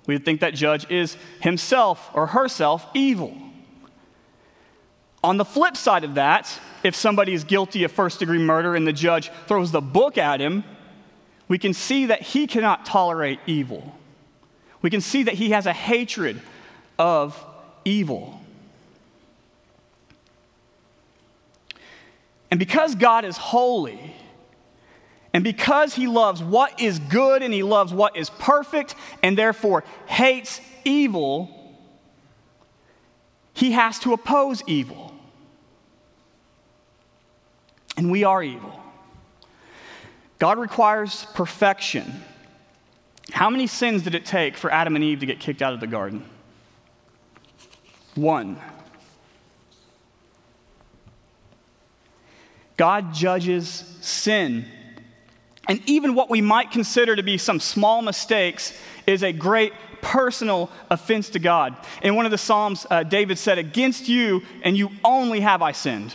We 0.06 0.14
would 0.14 0.24
think 0.24 0.40
that 0.40 0.54
judge 0.54 0.90
is 0.90 1.16
himself 1.40 2.10
or 2.14 2.28
herself 2.28 2.86
evil. 2.94 3.36
On 5.22 5.36
the 5.36 5.44
flip 5.44 5.76
side 5.76 6.04
of 6.04 6.14
that, 6.14 6.58
if 6.82 6.96
somebody 6.96 7.34
is 7.34 7.44
guilty 7.44 7.84
of 7.84 7.92
first 7.92 8.18
degree 8.18 8.38
murder 8.38 8.74
and 8.74 8.86
the 8.86 8.92
judge 8.92 9.30
throws 9.46 9.70
the 9.70 9.82
book 9.82 10.16
at 10.16 10.40
him, 10.40 10.64
we 11.46 11.58
can 11.58 11.74
see 11.74 12.06
that 12.06 12.22
he 12.22 12.46
cannot 12.46 12.86
tolerate 12.86 13.38
evil. 13.46 13.94
We 14.82 14.88
can 14.88 15.02
see 15.02 15.24
that 15.24 15.34
he 15.34 15.50
has 15.50 15.66
a 15.66 15.72
hatred 15.72 16.40
of 17.00 17.42
evil. 17.86 18.38
And 22.50 22.60
because 22.60 22.94
God 22.94 23.24
is 23.24 23.38
holy, 23.38 24.14
and 25.32 25.42
because 25.42 25.94
he 25.94 26.06
loves 26.06 26.42
what 26.42 26.78
is 26.78 26.98
good 26.98 27.42
and 27.42 27.54
he 27.54 27.62
loves 27.62 27.94
what 27.94 28.16
is 28.18 28.28
perfect 28.28 28.94
and 29.22 29.38
therefore 29.38 29.82
hates 30.06 30.60
evil, 30.84 31.48
he 33.54 33.72
has 33.72 33.98
to 34.00 34.12
oppose 34.12 34.62
evil. 34.66 35.14
And 37.96 38.10
we 38.10 38.24
are 38.24 38.42
evil. 38.42 38.78
God 40.38 40.58
requires 40.58 41.26
perfection. 41.34 42.24
How 43.32 43.48
many 43.48 43.66
sins 43.66 44.02
did 44.02 44.14
it 44.14 44.26
take 44.26 44.58
for 44.58 44.70
Adam 44.70 44.96
and 44.96 45.04
Eve 45.04 45.20
to 45.20 45.26
get 45.26 45.40
kicked 45.40 45.62
out 45.62 45.72
of 45.72 45.80
the 45.80 45.86
garden? 45.86 46.24
One. 48.14 48.58
God 52.76 53.12
judges 53.12 53.66
sin 54.00 54.64
and 55.70 55.80
even 55.86 56.16
what 56.16 56.28
we 56.28 56.40
might 56.40 56.72
consider 56.72 57.14
to 57.14 57.22
be 57.22 57.38
some 57.38 57.60
small 57.60 58.02
mistakes 58.02 58.76
is 59.06 59.22
a 59.22 59.32
great 59.32 59.72
personal 60.02 60.68
offense 60.90 61.28
to 61.30 61.38
God. 61.38 61.76
In 62.02 62.16
one 62.16 62.24
of 62.24 62.32
the 62.32 62.38
Psalms, 62.38 62.88
uh, 62.90 63.04
David 63.04 63.38
said, 63.38 63.56
Against 63.56 64.08
you 64.08 64.42
and 64.62 64.76
you 64.76 64.90
only 65.04 65.38
have 65.38 65.62
I 65.62 65.70
sinned. 65.70 66.12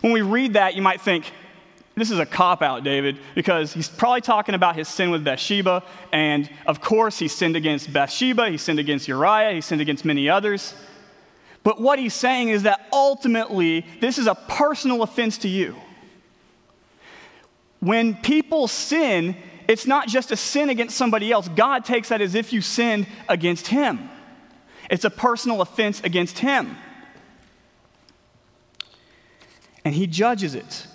When 0.00 0.12
we 0.12 0.22
read 0.22 0.52
that, 0.52 0.76
you 0.76 0.82
might 0.82 1.00
think, 1.00 1.32
this 1.96 2.12
is 2.12 2.20
a 2.20 2.26
cop 2.26 2.62
out, 2.62 2.84
David, 2.84 3.18
because 3.34 3.72
he's 3.72 3.88
probably 3.88 4.20
talking 4.20 4.54
about 4.54 4.76
his 4.76 4.86
sin 4.86 5.10
with 5.10 5.24
Bathsheba. 5.24 5.82
And 6.12 6.48
of 6.64 6.80
course, 6.80 7.18
he 7.18 7.26
sinned 7.26 7.56
against 7.56 7.92
Bathsheba, 7.92 8.48
he 8.48 8.58
sinned 8.58 8.78
against 8.78 9.08
Uriah, 9.08 9.52
he 9.54 9.60
sinned 9.60 9.80
against 9.80 10.04
many 10.04 10.28
others. 10.28 10.72
But 11.64 11.80
what 11.80 11.98
he's 11.98 12.14
saying 12.14 12.50
is 12.50 12.62
that 12.62 12.86
ultimately, 12.92 13.84
this 14.00 14.18
is 14.18 14.28
a 14.28 14.34
personal 14.34 15.02
offense 15.02 15.38
to 15.38 15.48
you. 15.48 15.74
When 17.80 18.14
people 18.14 18.68
sin, 18.68 19.34
it's 19.66 19.86
not 19.86 20.06
just 20.08 20.30
a 20.30 20.36
sin 20.36 20.70
against 20.70 20.96
somebody 20.96 21.32
else. 21.32 21.48
God 21.48 21.84
takes 21.84 22.10
that 22.10 22.20
as 22.20 22.34
if 22.34 22.52
you 22.52 22.60
sinned 22.60 23.06
against 23.28 23.66
Him, 23.68 24.10
it's 24.90 25.04
a 25.04 25.10
personal 25.10 25.60
offense 25.62 26.00
against 26.04 26.38
Him. 26.38 26.76
And 29.84 29.94
He 29.94 30.06
judges 30.06 30.54
it. 30.54 30.86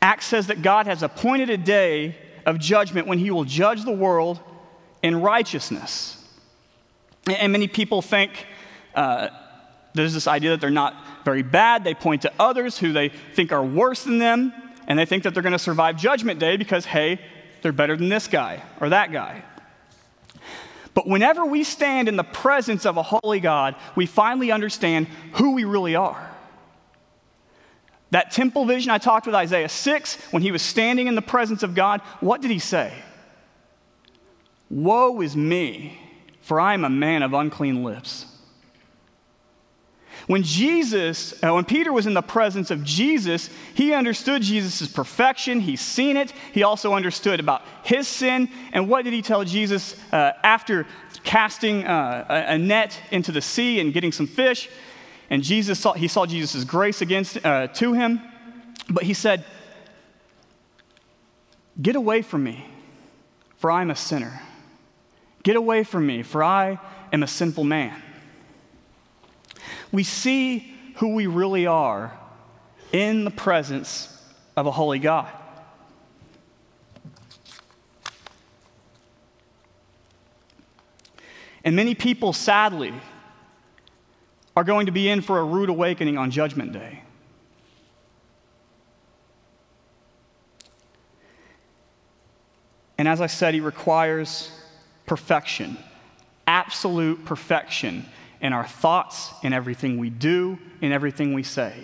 Acts 0.00 0.26
says 0.26 0.48
that 0.48 0.62
God 0.62 0.86
has 0.86 1.02
appointed 1.02 1.48
a 1.48 1.56
day 1.56 2.16
of 2.44 2.58
judgment 2.58 3.06
when 3.06 3.18
He 3.18 3.30
will 3.30 3.44
judge 3.44 3.84
the 3.84 3.92
world 3.92 4.40
in 5.02 5.20
righteousness. 5.20 6.18
And 7.26 7.52
many 7.52 7.68
people 7.68 8.02
think 8.02 8.46
uh, 8.96 9.28
there's 9.94 10.14
this 10.14 10.26
idea 10.26 10.50
that 10.50 10.60
they're 10.60 10.70
not 10.70 10.96
very 11.24 11.42
bad. 11.42 11.84
They 11.84 11.94
point 11.94 12.22
to 12.22 12.32
others 12.38 12.78
who 12.78 12.92
they 12.92 13.10
think 13.34 13.52
are 13.52 13.64
worse 13.64 14.04
than 14.04 14.18
them 14.18 14.52
and 14.86 14.98
they 14.98 15.04
think 15.04 15.22
that 15.22 15.34
they're 15.34 15.42
going 15.42 15.52
to 15.52 15.58
survive 15.58 15.96
Judgment 15.96 16.40
Day 16.40 16.56
because, 16.56 16.84
hey, 16.84 17.20
they're 17.62 17.72
better 17.72 17.96
than 17.96 18.08
this 18.08 18.26
guy 18.26 18.62
or 18.80 18.88
that 18.88 19.12
guy. 19.12 19.42
But 20.94 21.06
whenever 21.06 21.46
we 21.46 21.64
stand 21.64 22.08
in 22.08 22.16
the 22.16 22.24
presence 22.24 22.84
of 22.84 22.96
a 22.96 23.02
holy 23.02 23.40
God, 23.40 23.76
we 23.96 24.06
finally 24.06 24.50
understand 24.50 25.06
who 25.34 25.52
we 25.52 25.64
really 25.64 25.94
are. 25.94 26.28
That 28.10 28.30
temple 28.30 28.66
vision 28.66 28.90
I 28.90 28.98
talked 28.98 29.24
with 29.24 29.34
Isaiah 29.34 29.70
6, 29.70 30.16
when 30.32 30.42
he 30.42 30.52
was 30.52 30.60
standing 30.60 31.06
in 31.06 31.14
the 31.14 31.22
presence 31.22 31.62
of 31.62 31.74
God, 31.74 32.02
what 32.20 32.42
did 32.42 32.50
he 32.50 32.58
say? 32.58 32.92
Woe 34.68 35.22
is 35.22 35.34
me, 35.34 35.98
for 36.42 36.60
I 36.60 36.74
am 36.74 36.84
a 36.84 36.90
man 36.90 37.22
of 37.22 37.32
unclean 37.32 37.84
lips. 37.84 38.26
When 40.26 40.42
Jesus, 40.42 41.32
uh, 41.42 41.52
when 41.52 41.64
Peter 41.64 41.92
was 41.92 42.06
in 42.06 42.14
the 42.14 42.22
presence 42.22 42.70
of 42.70 42.84
Jesus, 42.84 43.50
he 43.74 43.92
understood 43.92 44.42
Jesus' 44.42 44.88
perfection. 44.88 45.60
He's 45.60 45.80
seen 45.80 46.16
it. 46.16 46.32
He 46.52 46.62
also 46.62 46.94
understood 46.94 47.40
about 47.40 47.62
his 47.82 48.06
sin. 48.06 48.48
And 48.72 48.88
what 48.88 49.04
did 49.04 49.12
he 49.12 49.22
tell 49.22 49.44
Jesus 49.44 49.96
uh, 50.12 50.32
after 50.44 50.86
casting 51.24 51.84
uh, 51.84 52.24
a, 52.28 52.58
net 52.58 52.98
into 53.10 53.32
the 53.32 53.42
sea 53.42 53.80
and 53.80 53.92
getting 53.92 54.12
some 54.12 54.26
fish? 54.26 54.68
And 55.28 55.42
Jesus 55.42 55.80
saw, 55.80 55.92
he 55.94 56.08
saw 56.08 56.26
Jesus' 56.26 56.64
grace 56.64 57.00
against, 57.00 57.44
uh, 57.44 57.66
to 57.68 57.92
him. 57.92 58.20
But 58.88 59.04
he 59.04 59.14
said, 59.14 59.44
Get 61.80 61.96
away 61.96 62.22
from 62.22 62.44
me, 62.44 62.66
for 63.56 63.70
I 63.70 63.80
am 63.80 63.90
a 63.90 63.96
sinner. 63.96 64.42
Get 65.42 65.56
away 65.56 65.84
from 65.84 66.06
me, 66.06 66.22
for 66.22 66.44
I 66.44 66.78
am 67.12 67.22
a 67.22 67.26
sinful 67.26 67.64
man 67.64 68.00
we 69.92 70.02
see 70.02 70.74
who 70.96 71.14
we 71.14 71.26
really 71.26 71.66
are 71.66 72.18
in 72.90 73.24
the 73.24 73.30
presence 73.30 74.08
of 74.56 74.66
a 74.66 74.70
holy 74.70 74.98
God. 74.98 75.28
And 81.64 81.76
many 81.76 81.94
people, 81.94 82.32
sadly, 82.32 82.92
are 84.56 84.64
going 84.64 84.86
to 84.86 84.92
be 84.92 85.08
in 85.08 85.20
for 85.20 85.38
a 85.38 85.44
rude 85.44 85.68
awakening 85.68 86.18
on 86.18 86.30
Judgment 86.30 86.72
Day. 86.72 87.02
And 92.98 93.08
as 93.08 93.20
I 93.20 93.26
said, 93.26 93.54
he 93.54 93.60
requires 93.60 94.50
perfection, 95.06 95.76
absolute 96.46 97.24
perfection 97.24 98.06
in 98.42 98.52
our 98.52 98.66
thoughts, 98.66 99.30
in 99.42 99.52
everything 99.52 99.96
we 99.96 100.10
do, 100.10 100.58
in 100.82 100.92
everything 100.92 101.32
we 101.32 101.44
say. 101.44 101.74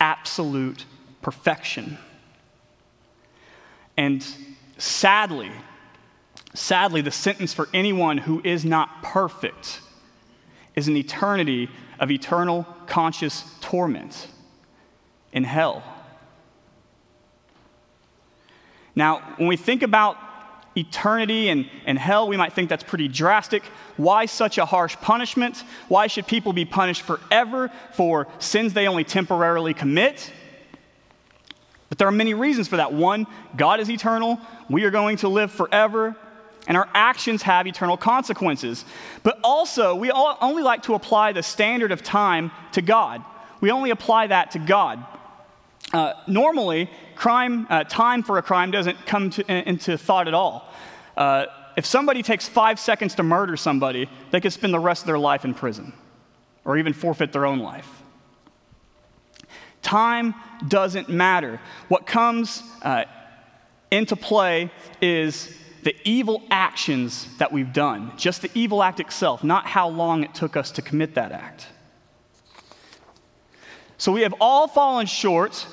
Absolute 0.00 0.86
perfection. 1.20 1.98
And 3.96 4.26
sadly, 4.78 5.52
sadly, 6.54 7.02
the 7.02 7.10
sentence 7.10 7.52
for 7.52 7.68
anyone 7.74 8.18
who 8.18 8.40
is 8.42 8.64
not 8.64 9.02
perfect 9.02 9.82
is 10.74 10.88
an 10.88 10.96
eternity 10.96 11.68
of 12.00 12.10
eternal 12.10 12.66
conscious 12.86 13.44
torment 13.60 14.28
in 15.32 15.44
hell. 15.44 15.82
Now, 18.94 19.34
when 19.36 19.48
we 19.48 19.56
think 19.56 19.82
about 19.82 20.16
eternity 20.78 21.48
and, 21.48 21.68
and 21.86 21.98
hell, 21.98 22.28
we 22.28 22.36
might 22.36 22.52
think 22.52 22.68
that's 22.68 22.84
pretty 22.84 23.08
drastic. 23.08 23.62
Why 23.96 24.26
such 24.26 24.58
a 24.58 24.64
harsh 24.64 24.96
punishment? 24.96 25.64
Why 25.88 26.06
should 26.06 26.26
people 26.26 26.52
be 26.52 26.64
punished 26.64 27.02
forever 27.02 27.70
for 27.92 28.28
sins 28.38 28.72
they 28.72 28.88
only 28.88 29.04
temporarily 29.04 29.74
commit? 29.74 30.32
But 31.88 31.98
there 31.98 32.08
are 32.08 32.12
many 32.12 32.34
reasons 32.34 32.68
for 32.68 32.76
that. 32.76 32.92
One, 32.92 33.26
God 33.56 33.80
is 33.80 33.90
eternal, 33.90 34.38
we 34.68 34.84
are 34.84 34.90
going 34.90 35.16
to 35.18 35.28
live 35.28 35.50
forever, 35.50 36.16
and 36.66 36.76
our 36.76 36.88
actions 36.92 37.42
have 37.42 37.66
eternal 37.66 37.96
consequences. 37.96 38.84
But 39.22 39.38
also, 39.42 39.94
we 39.94 40.10
only 40.10 40.62
like 40.62 40.82
to 40.84 40.94
apply 40.94 41.32
the 41.32 41.42
standard 41.42 41.92
of 41.92 42.02
time 42.02 42.50
to 42.72 42.82
God. 42.82 43.24
We 43.60 43.70
only 43.70 43.90
apply 43.90 44.28
that 44.28 44.50
to 44.52 44.58
God. 44.58 45.04
Uh, 45.92 46.12
normally, 46.26 46.90
crime, 47.18 47.66
uh, 47.68 47.82
time 47.82 48.22
for 48.22 48.38
a 48.38 48.42
crime 48.42 48.70
doesn't 48.70 49.04
come 49.04 49.28
to, 49.30 49.68
into 49.68 49.98
thought 49.98 50.28
at 50.28 50.34
all. 50.34 50.72
Uh, 51.16 51.46
if 51.76 51.84
somebody 51.84 52.22
takes 52.22 52.48
five 52.48 52.78
seconds 52.78 53.16
to 53.16 53.24
murder 53.24 53.56
somebody, 53.56 54.08
they 54.30 54.40
could 54.40 54.52
spend 54.52 54.72
the 54.72 54.78
rest 54.78 55.02
of 55.02 55.06
their 55.08 55.18
life 55.18 55.44
in 55.44 55.52
prison 55.52 55.92
or 56.64 56.78
even 56.78 56.92
forfeit 56.92 57.32
their 57.32 57.44
own 57.44 57.58
life. 57.58 57.88
Time 59.82 60.34
doesn't 60.68 61.08
matter. 61.08 61.60
What 61.88 62.06
comes 62.06 62.62
uh, 62.82 63.04
into 63.90 64.14
play 64.14 64.70
is 65.00 65.56
the 65.82 65.96
evil 66.04 66.42
actions 66.50 67.26
that 67.38 67.50
we've 67.50 67.72
done, 67.72 68.12
just 68.16 68.42
the 68.42 68.50
evil 68.54 68.80
act 68.82 69.00
itself, 69.00 69.42
not 69.42 69.66
how 69.66 69.88
long 69.88 70.22
it 70.22 70.34
took 70.34 70.56
us 70.56 70.70
to 70.72 70.82
commit 70.82 71.14
that 71.14 71.32
act. 71.32 71.66
So 73.96 74.12
we 74.12 74.22
have 74.22 74.34
all 74.40 74.68
fallen 74.68 75.06
short 75.06 75.66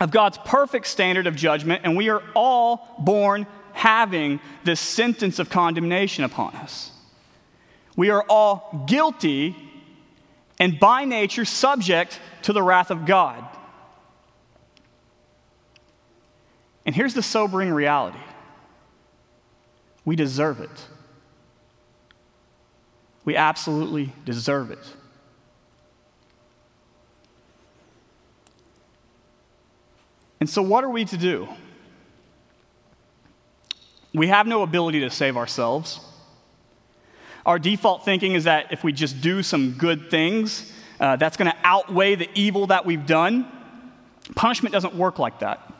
of 0.00 0.10
God's 0.10 0.38
perfect 0.38 0.86
standard 0.86 1.26
of 1.26 1.36
judgment, 1.36 1.82
and 1.84 1.96
we 1.96 2.08
are 2.08 2.22
all 2.34 2.96
born 2.98 3.46
having 3.72 4.40
this 4.64 4.80
sentence 4.80 5.38
of 5.38 5.50
condemnation 5.50 6.24
upon 6.24 6.54
us. 6.56 6.90
We 7.96 8.10
are 8.10 8.24
all 8.28 8.84
guilty 8.86 9.56
and 10.58 10.78
by 10.78 11.04
nature 11.04 11.44
subject 11.44 12.20
to 12.42 12.52
the 12.52 12.62
wrath 12.62 12.90
of 12.90 13.06
God. 13.06 13.44
And 16.86 16.94
here's 16.94 17.14
the 17.14 17.22
sobering 17.22 17.70
reality 17.70 18.18
we 20.04 20.16
deserve 20.16 20.60
it. 20.60 20.86
We 23.24 23.36
absolutely 23.36 24.12
deserve 24.24 24.70
it. 24.70 24.86
And 30.44 30.50
so, 30.50 30.60
what 30.60 30.84
are 30.84 30.90
we 30.90 31.06
to 31.06 31.16
do? 31.16 31.48
We 34.12 34.26
have 34.26 34.46
no 34.46 34.60
ability 34.60 35.00
to 35.00 35.08
save 35.08 35.38
ourselves. 35.38 36.00
Our 37.46 37.58
default 37.58 38.04
thinking 38.04 38.34
is 38.34 38.44
that 38.44 38.70
if 38.70 38.84
we 38.84 38.92
just 38.92 39.22
do 39.22 39.42
some 39.42 39.72
good 39.78 40.10
things, 40.10 40.70
uh, 41.00 41.16
that's 41.16 41.38
going 41.38 41.50
to 41.50 41.56
outweigh 41.64 42.16
the 42.16 42.28
evil 42.34 42.66
that 42.66 42.84
we've 42.84 43.06
done. 43.06 43.50
Punishment 44.34 44.74
doesn't 44.74 44.94
work 44.94 45.18
like 45.18 45.38
that. 45.38 45.72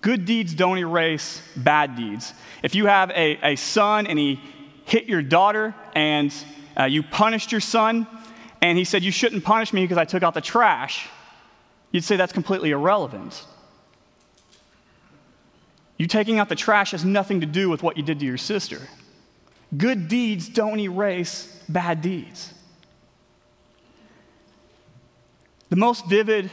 Good 0.00 0.26
deeds 0.26 0.54
don't 0.54 0.78
erase 0.78 1.42
bad 1.56 1.96
deeds. 1.96 2.32
If 2.62 2.76
you 2.76 2.86
have 2.86 3.10
a, 3.10 3.54
a 3.54 3.56
son 3.56 4.06
and 4.06 4.16
he 4.16 4.40
hit 4.84 5.06
your 5.06 5.22
daughter 5.22 5.74
and 5.96 6.32
uh, 6.78 6.84
you 6.84 7.02
punished 7.02 7.50
your 7.50 7.60
son, 7.60 8.06
and 8.62 8.78
he 8.78 8.84
said, 8.84 9.02
You 9.02 9.10
shouldn't 9.10 9.42
punish 9.42 9.72
me 9.72 9.82
because 9.82 9.98
I 9.98 10.04
took 10.04 10.22
out 10.22 10.34
the 10.34 10.40
trash, 10.40 11.08
you'd 11.92 12.04
say 12.04 12.16
that's 12.16 12.32
completely 12.32 12.70
irrelevant. 12.70 13.44
You 15.96 16.06
taking 16.06 16.38
out 16.38 16.48
the 16.48 16.56
trash 16.56 16.92
has 16.92 17.04
nothing 17.04 17.40
to 17.40 17.46
do 17.46 17.68
with 17.68 17.82
what 17.82 17.96
you 17.96 18.02
did 18.02 18.20
to 18.20 18.26
your 18.26 18.38
sister. 18.38 18.80
Good 19.76 20.08
deeds 20.08 20.48
don't 20.48 20.80
erase 20.80 21.62
bad 21.68 22.00
deeds. 22.00 22.54
The 25.68 25.76
most 25.76 26.06
vivid 26.06 26.50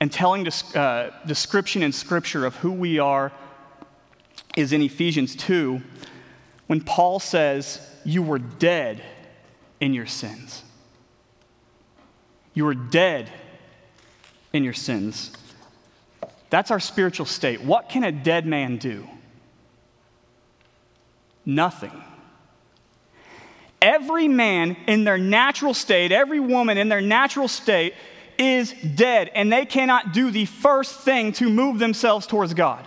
and 0.00 0.10
telling 0.10 0.46
uh, 0.74 1.10
description 1.26 1.82
in 1.82 1.92
Scripture 1.92 2.46
of 2.46 2.56
who 2.56 2.72
we 2.72 2.98
are 2.98 3.32
is 4.56 4.72
in 4.72 4.80
Ephesians 4.80 5.36
2 5.36 5.82
when 6.66 6.80
Paul 6.80 7.20
says, 7.20 7.80
You 8.04 8.22
were 8.22 8.38
dead 8.38 9.02
in 9.80 9.92
your 9.92 10.06
sins. 10.06 10.62
You 12.54 12.64
were 12.64 12.74
dead 12.74 13.30
in 14.54 14.64
your 14.64 14.72
sins. 14.72 15.32
That's 16.48 16.70
our 16.70 16.80
spiritual 16.80 17.26
state. 17.26 17.62
What 17.62 17.88
can 17.88 18.04
a 18.04 18.12
dead 18.12 18.46
man 18.46 18.76
do? 18.78 19.06
Nothing. 21.44 21.92
Every 23.82 24.28
man 24.28 24.76
in 24.86 25.04
their 25.04 25.18
natural 25.18 25.74
state, 25.74 26.12
every 26.12 26.40
woman 26.40 26.78
in 26.78 26.88
their 26.88 27.02
natural 27.02 27.48
state 27.48 27.94
is 28.38 28.72
dead, 28.72 29.30
and 29.34 29.52
they 29.52 29.66
cannot 29.66 30.12
do 30.12 30.30
the 30.30 30.46
first 30.46 31.00
thing 31.00 31.32
to 31.32 31.50
move 31.50 31.78
themselves 31.78 32.26
towards 32.26 32.54
God. 32.54 32.84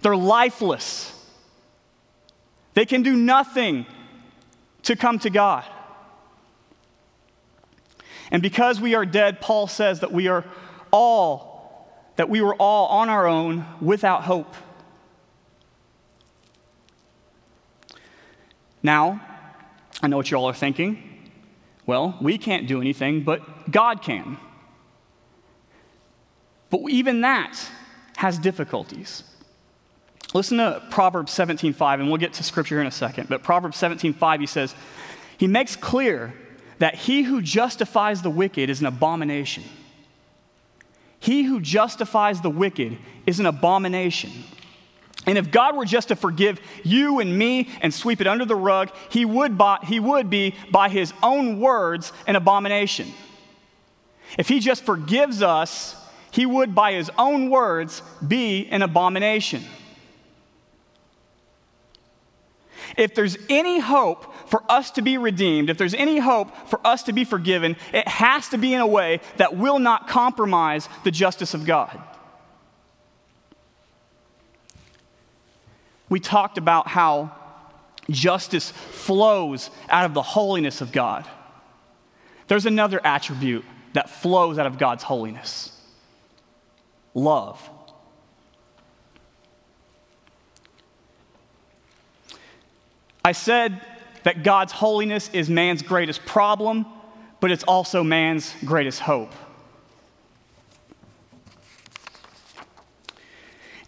They're 0.00 0.16
lifeless. 0.16 1.14
They 2.74 2.86
can 2.86 3.02
do 3.02 3.16
nothing 3.16 3.86
to 4.84 4.96
come 4.96 5.18
to 5.20 5.30
God. 5.30 5.64
And 8.30 8.40
because 8.42 8.80
we 8.80 8.94
are 8.94 9.04
dead, 9.04 9.40
Paul 9.40 9.66
says 9.66 10.00
that 10.00 10.12
we 10.12 10.28
are 10.28 10.44
all, 10.90 11.88
that 12.16 12.28
we 12.28 12.40
were 12.40 12.54
all 12.56 12.86
on 12.86 13.08
our 13.08 13.26
own 13.26 13.64
without 13.80 14.24
hope. 14.24 14.54
Now, 18.82 19.20
I 20.02 20.08
know 20.08 20.16
what 20.16 20.30
you 20.30 20.36
all 20.36 20.48
are 20.48 20.54
thinking. 20.54 21.30
Well, 21.86 22.16
we 22.20 22.38
can't 22.38 22.66
do 22.66 22.80
anything, 22.80 23.22
but 23.22 23.70
God 23.70 24.02
can. 24.02 24.38
But 26.70 26.80
even 26.88 27.22
that 27.22 27.58
has 28.16 28.38
difficulties. 28.38 29.24
Listen 30.34 30.58
to 30.58 30.82
Proverbs 30.90 31.32
17:5 31.32 32.00
and 32.00 32.08
we'll 32.08 32.18
get 32.18 32.34
to 32.34 32.42
scripture 32.42 32.80
in 32.80 32.86
a 32.86 32.90
second. 32.90 33.28
But 33.28 33.42
Proverbs 33.42 33.78
17:5 33.78 34.40
he 34.40 34.46
says, 34.46 34.74
he 35.38 35.46
makes 35.46 35.76
clear 35.76 36.34
that 36.78 36.94
he 36.94 37.22
who 37.22 37.40
justifies 37.40 38.22
the 38.22 38.30
wicked 38.30 38.68
is 38.68 38.80
an 38.80 38.86
abomination. 38.86 39.64
He 41.20 41.42
who 41.42 41.60
justifies 41.60 42.40
the 42.40 42.50
wicked 42.50 42.98
is 43.26 43.40
an 43.40 43.46
abomination. 43.46 44.30
And 45.26 45.36
if 45.36 45.50
God 45.50 45.76
were 45.76 45.84
just 45.84 46.08
to 46.08 46.16
forgive 46.16 46.60
you 46.84 47.18
and 47.20 47.36
me 47.36 47.68
and 47.82 47.92
sweep 47.92 48.20
it 48.20 48.26
under 48.26 48.44
the 48.44 48.56
rug, 48.56 48.90
he 49.10 49.24
would, 49.24 49.58
by, 49.58 49.78
he 49.84 50.00
would 50.00 50.30
be, 50.30 50.54
by 50.70 50.88
his 50.88 51.12
own 51.22 51.60
words, 51.60 52.12
an 52.26 52.36
abomination. 52.36 53.12
If 54.38 54.48
he 54.48 54.60
just 54.60 54.84
forgives 54.84 55.42
us, 55.42 55.96
he 56.30 56.46
would, 56.46 56.74
by 56.74 56.92
his 56.92 57.10
own 57.18 57.50
words, 57.50 58.02
be 58.26 58.68
an 58.68 58.82
abomination. 58.82 59.64
If 62.98 63.14
there's 63.14 63.38
any 63.48 63.78
hope 63.78 64.34
for 64.48 64.64
us 64.68 64.90
to 64.92 65.02
be 65.02 65.16
redeemed, 65.16 65.70
if 65.70 65.78
there's 65.78 65.94
any 65.94 66.18
hope 66.18 66.54
for 66.68 66.84
us 66.84 67.04
to 67.04 67.12
be 67.12 67.24
forgiven, 67.24 67.76
it 67.94 68.08
has 68.08 68.48
to 68.48 68.58
be 68.58 68.74
in 68.74 68.80
a 68.80 68.86
way 68.86 69.20
that 69.36 69.56
will 69.56 69.78
not 69.78 70.08
compromise 70.08 70.88
the 71.04 71.12
justice 71.12 71.54
of 71.54 71.64
God. 71.64 71.98
We 76.08 76.18
talked 76.18 76.58
about 76.58 76.88
how 76.88 77.30
justice 78.10 78.70
flows 78.72 79.70
out 79.88 80.04
of 80.04 80.12
the 80.12 80.22
holiness 80.22 80.80
of 80.80 80.90
God. 80.90 81.24
There's 82.48 82.66
another 82.66 83.00
attribute 83.04 83.64
that 83.92 84.10
flows 84.10 84.58
out 84.58 84.66
of 84.66 84.76
God's 84.76 85.04
holiness 85.04 85.72
love. 87.14 87.68
I 93.28 93.32
said 93.32 93.82
that 94.22 94.42
God's 94.42 94.72
holiness 94.72 95.28
is 95.34 95.50
man's 95.50 95.82
greatest 95.82 96.24
problem, 96.24 96.86
but 97.40 97.50
it's 97.50 97.62
also 97.64 98.02
man's 98.02 98.54
greatest 98.64 99.00
hope. 99.00 99.34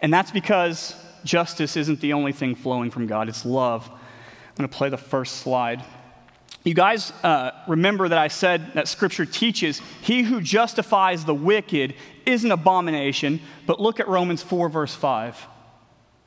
And 0.03 0.13
that's 0.13 0.31
because 0.31 0.95
justice 1.25 1.75
isn't 1.79 2.03
the 2.03 2.13
only 2.13 2.33
thing 2.33 2.55
flowing 2.55 2.91
from 2.91 3.07
God, 3.07 3.31
it's 3.31 3.47
love. 3.47 3.89
I'm 3.89 4.57
going 4.59 4.69
to 4.69 4.77
play 4.77 4.91
the 4.91 4.99
first 4.99 5.37
slide. 5.37 5.83
You 6.63 6.75
guys 6.75 7.11
uh, 7.23 7.53
remember 7.67 8.11
that 8.11 8.19
I 8.19 8.29
said 8.29 8.75
that 8.75 8.89
Scripture 8.89 9.25
teaches 9.25 9.81
he 10.03 10.23
who 10.23 10.43
justifies 10.43 11.25
the 11.25 11.35
wicked 11.35 11.95
is 12.27 12.45
an 12.45 12.53
abomination, 12.53 13.41
but 13.65 13.81
look 13.81 14.01
at 14.01 14.07
Romans 14.07 14.43
4, 14.43 14.69
verse 14.69 14.95
5. 14.95 15.47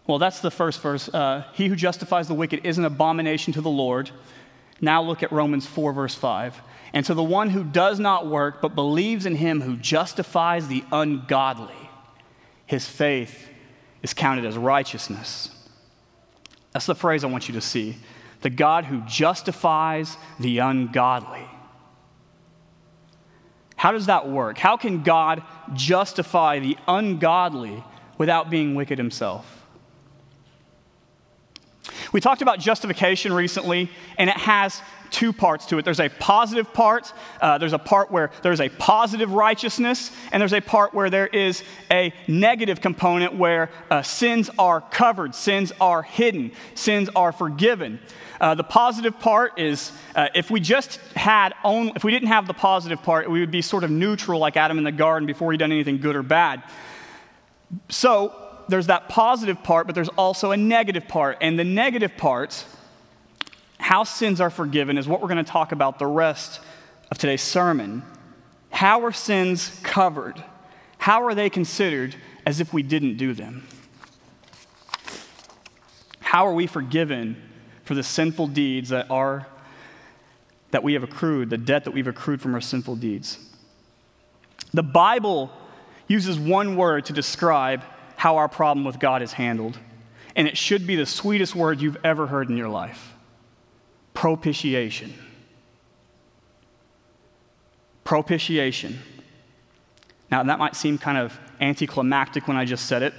Well, 0.05 0.19
that's 0.19 0.41
the 0.41 0.51
first 0.51 0.81
verse. 0.81 1.07
Uh, 1.07 1.45
he 1.53 1.67
who 1.67 1.75
justifies 1.75 2.27
the 2.27 2.33
wicked 2.33 2.65
is 2.65 2.77
an 2.77 2.85
abomination 2.85 3.53
to 3.53 3.61
the 3.61 3.69
Lord. 3.69 4.11
Now 4.81 5.01
look 5.01 5.23
at 5.23 5.31
Romans 5.31 5.65
4, 5.65 5.93
verse 5.93 6.15
5. 6.15 6.61
And 6.93 7.05
to 7.05 7.13
the 7.13 7.23
one 7.23 7.49
who 7.49 7.63
does 7.63 7.99
not 7.99 8.27
work, 8.27 8.61
but 8.61 8.75
believes 8.75 9.25
in 9.25 9.35
him 9.35 9.61
who 9.61 9.77
justifies 9.77 10.67
the 10.67 10.83
ungodly, 10.91 11.89
his 12.65 12.87
faith 12.87 13.49
is 14.01 14.13
counted 14.13 14.45
as 14.45 14.57
righteousness. 14.57 15.49
That's 16.73 16.85
the 16.85 16.95
phrase 16.95 17.23
I 17.23 17.27
want 17.27 17.47
you 17.47 17.53
to 17.53 17.61
see. 17.61 17.97
The 18.41 18.49
God 18.49 18.85
who 18.85 19.01
justifies 19.01 20.17
the 20.39 20.57
ungodly. 20.59 21.47
How 23.77 23.91
does 23.93 24.07
that 24.07 24.29
work? 24.29 24.57
How 24.57 24.75
can 24.75 25.03
God 25.03 25.43
justify 25.73 26.59
the 26.59 26.77
ungodly 26.87 27.83
without 28.17 28.49
being 28.49 28.75
wicked 28.75 28.97
himself? 28.97 29.62
We 32.13 32.21
talked 32.21 32.43
about 32.43 32.59
justification 32.59 33.33
recently, 33.33 33.89
and 34.19 34.29
it 34.29 34.37
has 34.37 34.81
two 35.09 35.33
parts 35.33 35.65
to 35.67 35.79
it. 35.79 35.85
There's 35.85 35.99
a 35.99 36.09
positive 36.09 36.71
part, 36.71 37.11
uh, 37.41 37.57
there's 37.57 37.73
a 37.73 37.79
part 37.79 38.11
where 38.11 38.29
there's 38.43 38.61
a 38.61 38.69
positive 38.69 39.31
righteousness, 39.31 40.11
and 40.31 40.39
there's 40.39 40.53
a 40.53 40.61
part 40.61 40.93
where 40.93 41.09
there 41.09 41.25
is 41.25 41.63
a 41.91 42.13
negative 42.27 42.81
component 42.81 43.33
where 43.33 43.71
uh, 43.89 44.03
sins 44.03 44.51
are 44.59 44.81
covered, 44.81 45.33
sins 45.33 45.71
are 45.81 46.03
hidden, 46.03 46.51
sins 46.75 47.09
are 47.15 47.31
forgiven. 47.31 47.99
Uh, 48.39 48.53
the 48.53 48.63
positive 48.63 49.19
part 49.19 49.57
is 49.59 49.91
uh, 50.15 50.27
if 50.35 50.51
we 50.51 50.59
just 50.59 50.97
had 51.15 51.55
only, 51.63 51.93
if 51.95 52.03
we 52.03 52.11
didn't 52.11 52.27
have 52.27 52.45
the 52.45 52.53
positive 52.53 53.01
part, 53.01 53.29
we 53.29 53.39
would 53.39 53.51
be 53.51 53.61
sort 53.63 53.83
of 53.83 53.89
neutral 53.89 54.39
like 54.39 54.55
Adam 54.55 54.77
in 54.77 54.83
the 54.83 54.91
garden 54.91 55.25
before 55.25 55.51
he'd 55.51 55.57
done 55.57 55.71
anything 55.71 55.99
good 55.99 56.15
or 56.15 56.23
bad. 56.23 56.61
So 57.89 58.42
there's 58.67 58.87
that 58.87 59.09
positive 59.09 59.61
part, 59.63 59.87
but 59.87 59.95
there's 59.95 60.09
also 60.09 60.51
a 60.51 60.57
negative 60.57 61.07
part. 61.07 61.37
And 61.41 61.57
the 61.57 61.63
negative 61.63 62.17
part 62.17 62.65
how 63.83 64.05
sins 64.05 64.39
are 64.39 64.49
forgiven 64.49 64.97
is 64.97 65.09
what 65.09 65.21
we're 65.21 65.27
going 65.27 65.43
to 65.43 65.51
talk 65.51 65.73
about 65.73 65.99
the 65.99 66.07
rest 66.07 66.61
of 67.11 67.17
today's 67.17 67.41
sermon. 67.41 68.01
How 68.69 69.03
are 69.03 69.11
sins 69.11 69.77
covered? 69.83 70.41
How 70.97 71.25
are 71.25 71.35
they 71.35 71.49
considered 71.49 72.15
as 72.45 72.61
if 72.61 72.71
we 72.71 72.81
didn't 72.81 73.17
do 73.17 73.33
them? 73.33 73.67
How 76.21 76.47
are 76.47 76.53
we 76.53 76.65
forgiven 76.65 77.35
for 77.83 77.93
the 77.93 78.03
sinful 78.03 78.47
deeds 78.47 78.87
that 78.89 79.11
are 79.11 79.47
that 80.71 80.81
we 80.81 80.93
have 80.93 81.03
accrued, 81.03 81.49
the 81.49 81.57
debt 81.57 81.83
that 81.83 81.91
we've 81.91 82.07
accrued 82.07 82.41
from 82.41 82.55
our 82.55 82.61
sinful 82.61 82.95
deeds? 82.95 83.37
The 84.73 84.81
Bible 84.81 85.51
uses 86.07 86.39
one 86.39 86.77
word 86.77 87.03
to 87.05 87.13
describe 87.13 87.83
how 88.23 88.37
our 88.37 88.47
problem 88.47 88.85
with 88.85 88.99
God 88.99 89.21
is 89.21 89.33
handled, 89.33 89.77
and 90.33 90.47
it 90.47 90.57
should 90.57 90.87
be 90.87 90.95
the 90.95 91.05
sweetest 91.05 91.53
word 91.53 91.81
you've 91.81 91.97
ever 92.05 92.25
heard 92.25 92.49
in 92.49 92.55
your 92.55 92.69
life 92.69 93.13
propitiation. 94.13 95.13
Propitiation. 98.05 98.97
Now, 100.31 100.41
that 100.43 100.57
might 100.57 100.77
seem 100.77 100.97
kind 100.97 101.17
of 101.17 101.37
anticlimactic 101.59 102.47
when 102.47 102.55
I 102.55 102.63
just 102.63 102.85
said 102.85 103.03
it. 103.03 103.13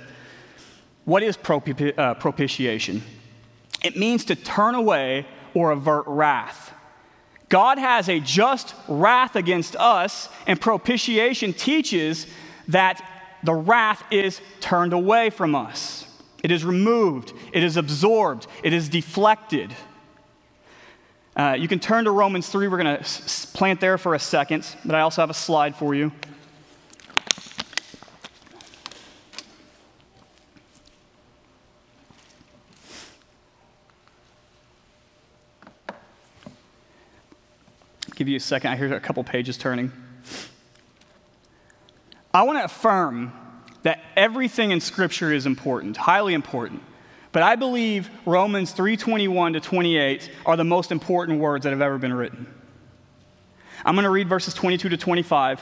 What 1.05 1.23
is 1.23 1.37
propi- 1.37 1.99
uh, 1.99 2.15
propitiation? 2.15 3.03
It 3.83 3.99
means 3.99 4.25
to 4.25 4.35
turn 4.35 4.75
away 4.75 5.27
or 5.53 5.73
avert 5.73 6.07
wrath. 6.07 6.73
God 7.51 7.77
has 7.77 8.09
a 8.09 8.21
just 8.21 8.75
wrath 8.89 9.37
against 9.37 9.77
us, 9.77 10.31
and 10.47 10.59
propitiation 10.59 11.53
teaches 11.53 12.27
that 12.69 13.07
the 13.45 13.55
wrath 13.55 14.03
is 14.11 14.41
turned 14.61 14.93
away 14.93 15.31
from 15.31 15.55
us. 15.55 16.07
It 16.43 16.51
is 16.51 16.65
removed, 16.65 17.33
it 17.53 17.63
is 17.63 17.77
absorbed, 17.77 18.47
it 18.63 18.73
is 18.73 18.89
deflected. 18.89 19.75
Uh, 21.37 21.57
you 21.59 21.67
can 21.67 21.81
turn 21.81 22.05
to 22.05 22.11
Romans 22.13 22.49
3. 22.49 22.69
We're 22.69 22.77
going 22.77 22.97
to 22.97 23.01
s- 23.01 23.45
plant 23.47 23.81
there 23.81 23.99
for 23.99 24.15
a 24.15 24.21
second, 24.21 24.67
but 24.85 24.95
I 24.95 25.01
also 25.01 25.21
have 25.21 25.31
a 25.31 25.35
slide 25.35 25.75
for 25.75 25.95
you. 25.95 26.13
Give 38.15 38.29
you 38.29 38.37
a 38.37 38.41
second. 38.41 38.71
I 38.71 38.77
hear 38.77 38.95
a 38.95 39.01
couple 39.01 39.25
pages 39.25 39.59
turning. 39.59 39.91
I 42.35 42.43
want 42.43 42.59
to 42.59 42.65
affirm 42.65 43.33
that 43.85 44.03
everything 44.17 44.73
in 44.73 44.81
Scripture 44.81 45.33
is 45.33 45.47
important, 45.47 45.97
highly 45.97 46.35
important. 46.35 46.83
But 47.31 47.45
I 47.45 47.55
believe 47.55 48.11
Romans 48.27 48.73
3:21 48.73 49.53
to 49.53 49.61
28 49.61 50.31
are 50.45 50.57
the 50.57 50.65
most 50.65 50.91
important 50.91 51.39
words 51.39 51.63
that 51.63 51.71
have 51.71 51.81
ever 51.81 51.97
been 51.97 52.13
written. 52.13 52.53
I'm 53.85 53.95
going 53.95 54.05
to 54.05 54.11
read 54.11 54.29
verses 54.29 54.53
22 54.53 54.89
to 54.89 54.97
25 54.97 55.61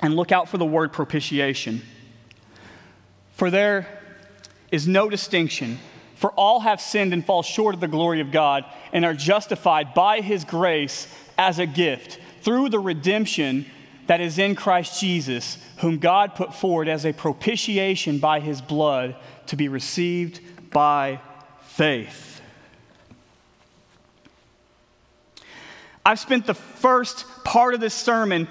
and 0.00 0.14
look 0.14 0.30
out 0.30 0.48
for 0.48 0.58
the 0.58 0.64
word 0.64 0.92
propitiation. 0.92 1.82
For 3.32 3.50
there 3.50 3.88
is 4.70 4.86
no 4.86 5.08
distinction, 5.08 5.78
for 6.14 6.30
all 6.32 6.60
have 6.60 6.80
sinned 6.80 7.12
and 7.12 7.24
fall 7.24 7.42
short 7.42 7.74
of 7.74 7.80
the 7.80 7.88
glory 7.88 8.20
of 8.20 8.30
God 8.30 8.64
and 8.92 9.04
are 9.04 9.14
justified 9.14 9.94
by 9.94 10.20
his 10.20 10.44
grace 10.44 11.08
as 11.36 11.58
a 11.58 11.66
gift 11.66 12.18
through 12.42 12.68
the 12.68 12.78
redemption 12.78 13.66
that 14.08 14.20
is 14.20 14.38
in 14.38 14.54
Christ 14.54 15.00
Jesus, 15.00 15.58
whom 15.78 15.98
God 15.98 16.34
put 16.34 16.54
forward 16.54 16.88
as 16.88 17.06
a 17.06 17.12
propitiation 17.12 18.18
by 18.18 18.40
his 18.40 18.60
blood 18.60 19.14
to 19.46 19.56
be 19.56 19.68
received 19.68 20.40
by 20.70 21.20
faith. 21.62 22.40
I've 26.04 26.18
spent 26.18 26.46
the 26.46 26.54
first 26.54 27.26
part 27.44 27.74
of 27.74 27.80
this 27.80 27.92
sermon 27.92 28.48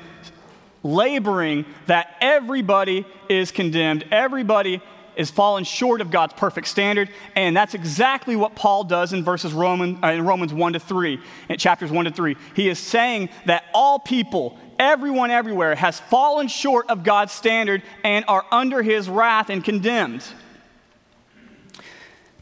laboring 0.84 1.66
that 1.88 2.16
everybody 2.22 3.06
is 3.28 3.52
condemned, 3.52 4.06
everybody 4.12 4.80
is 5.16 5.32
fallen 5.32 5.64
short 5.64 6.00
of 6.00 6.12
God's 6.12 6.34
perfect 6.34 6.68
standard, 6.68 7.10
and 7.36 7.58
that's 7.58 7.74
exactly 7.74 8.36
what 8.36 8.56
Paul 8.56 8.84
does 8.84 9.12
in 9.12 9.24
verses 9.24 9.54
Roman, 9.54 10.04
uh, 10.04 10.12
in 10.12 10.24
Romans 10.24 10.54
1 10.54 10.74
to 10.74 10.80
3, 10.80 11.20
in 11.50 11.58
chapters 11.58 11.92
1 11.92 12.06
to 12.06 12.12
3. 12.12 12.36
He 12.56 12.70
is 12.70 12.78
saying 12.78 13.30
that 13.48 13.66
all 13.74 13.98
people, 13.98 14.60
everyone 14.80 15.32
everywhere, 15.32 15.76
has 15.76 16.00
fallen 16.00 16.48
short 16.48 16.90
of 16.90 17.04
God's 17.04 17.32
standard 17.32 17.84
and 18.04 18.26
are 18.28 18.46
under 18.52 18.82
his 18.82 19.10
wrath 19.10 19.50
and 19.50 19.64
condemned. 19.64 20.24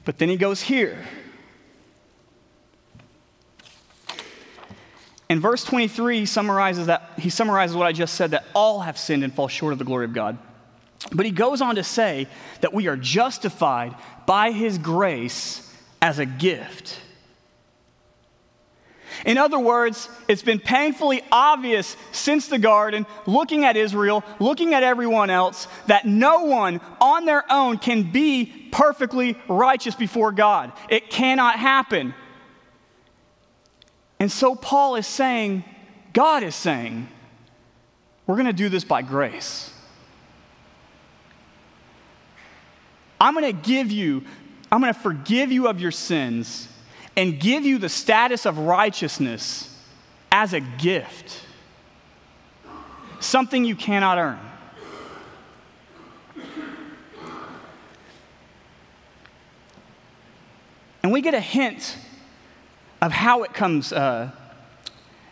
But 0.04 0.18
then 0.18 0.30
he 0.30 0.38
goes 0.38 0.62
here. 0.62 0.98
In 5.28 5.40
verse 5.40 5.64
23, 5.64 6.20
he 6.20 6.26
summarizes, 6.26 6.86
that, 6.86 7.14
he 7.18 7.30
summarizes 7.30 7.76
what 7.76 7.88
I 7.88 7.92
just 7.92 8.14
said 8.14 8.32
that 8.32 8.46
all 8.54 8.82
have 8.82 8.98
sinned 8.98 9.24
and 9.24 9.34
fall 9.34 9.48
short 9.48 9.74
of 9.74 9.80
the 9.80 9.86
glory 9.86 10.06
of 10.06 10.14
God. 10.14 10.38
But 11.12 11.26
he 11.26 11.32
goes 11.32 11.62
on 11.62 11.76
to 11.76 11.84
say 11.84 12.28
that 12.62 12.74
we 12.74 12.88
are 12.88 12.96
justified 12.96 13.96
by 14.26 14.52
his 14.52 14.78
grace 14.78 15.74
as 16.02 16.20
a 16.20 16.26
gift. 16.26 17.00
In 19.26 19.38
other 19.38 19.60
words, 19.60 20.10
it's 20.28 20.42
been 20.42 20.60
painfully 20.60 21.22
obvious 21.32 21.96
since 22.12 22.48
the 22.48 22.58
garden, 22.58 23.06
looking 23.26 23.64
at 23.64 23.78
Israel, 23.78 24.24
looking 24.40 24.74
at 24.74 24.84
everyone 24.84 25.30
else, 25.30 25.68
that 25.88 26.06
no 26.06 26.46
one 26.46 26.82
on 27.00 27.26
their 27.26 27.44
own 27.52 27.78
can 27.78 28.12
be 28.12 28.70
perfectly 28.72 29.38
righteous 29.48 29.96
before 29.96 30.32
God. 30.32 30.72
It 30.90 31.10
cannot 31.10 31.58
happen. 31.58 32.14
And 34.20 34.32
so 34.32 34.56
Paul 34.56 34.96
is 34.96 35.08
saying, 35.08 35.64
God 36.14 36.44
is 36.44 36.56
saying, 36.56 37.08
we're 38.28 38.36
going 38.36 38.48
to 38.48 38.54
do 38.54 38.70
this 38.70 38.84
by 38.84 39.02
grace. 39.02 39.72
I'm 43.20 43.34
going 43.34 43.46
to 43.46 43.62
give 43.68 43.92
you, 43.92 44.24
I'm 44.72 44.82
going 44.82 44.94
to 44.94 45.00
forgive 45.00 45.52
you 45.52 45.68
of 45.68 45.80
your 45.80 45.92
sins 45.92 46.68
and 47.18 47.40
give 47.40 47.66
you 47.66 47.78
the 47.78 47.90
status 47.90 48.46
of 48.46 48.58
righteousness 48.58 49.72
as 50.32 50.54
a 50.54 50.60
gift, 50.60 51.42
something 53.20 53.64
you 53.64 53.76
cannot 53.76 54.18
earn. 54.18 54.40
And 61.04 61.12
we 61.12 61.22
get 61.22 61.36
a 61.36 61.40
hint 61.40 61.98
of 63.02 63.12
how 63.12 63.44
it 63.44 63.54
comes. 63.54 63.94
Uh, 63.94 64.32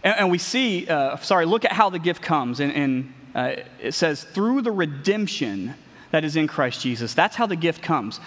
and, 0.04 0.20
and, 0.20 0.32
we 0.32 0.38
see, 0.38 0.88
uh, 0.88 1.18
sorry, 1.18 1.48
look 1.48 1.66
at 1.66 1.72
how 1.72 1.90
the 1.90 1.98
gift 1.98 2.22
comes. 2.22 2.60
And, 2.60 2.72
and 2.74 3.14
uh, 3.34 3.56
it 3.82 3.94
says, 3.94 4.24
through 4.24 4.62
the 4.62 4.72
redemption 4.72 5.74
that 6.14 6.24
is 6.24 6.36
in 6.36 6.46
Christ 6.46 6.82
Jesus. 6.82 7.16
That's 7.16 7.36
how 7.36 7.48
the 7.48 7.56
gift 7.56 7.82
comes. 7.82 8.20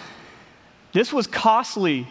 This 0.91 1.13
was 1.13 1.25
costly 1.25 2.05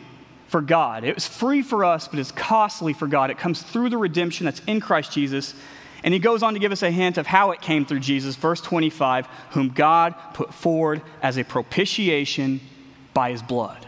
for 0.49 0.61
God. 0.61 1.05
It 1.05 1.15
was 1.15 1.27
free 1.27 1.63
for 1.63 1.85
us, 1.85 2.09
but 2.09 2.19
it's 2.19 2.33
costly 2.33 2.93
for 2.93 3.07
God. 3.07 3.31
It 3.31 3.39
comes 3.39 3.63
through 3.63 3.91
the 3.91 3.99
redemption 3.99 4.45
that's 4.45 4.61
in 4.67 4.81
Christ 4.81 5.13
Jesus. 5.13 5.55
And 6.05 6.15
he 6.15 6.21
goes 6.21 6.43
on 6.43 6.55
to 6.55 6.61
give 6.61 6.73
us 6.73 6.83
a 6.83 6.91
hint 6.91 7.19
of 7.19 7.27
how 7.27 7.51
it 7.51 7.61
came 7.61 7.85
through 7.85 8.01
Jesus. 8.01 8.37
Verse 8.37 8.61
25, 8.61 9.27
whom 9.51 9.71
God 9.71 10.15
put 10.35 10.55
forward 10.55 11.03
as 11.23 11.37
a 11.37 11.45
propitiation 11.45 12.61
by 13.13 13.31
his 13.33 13.43
blood. 13.43 13.87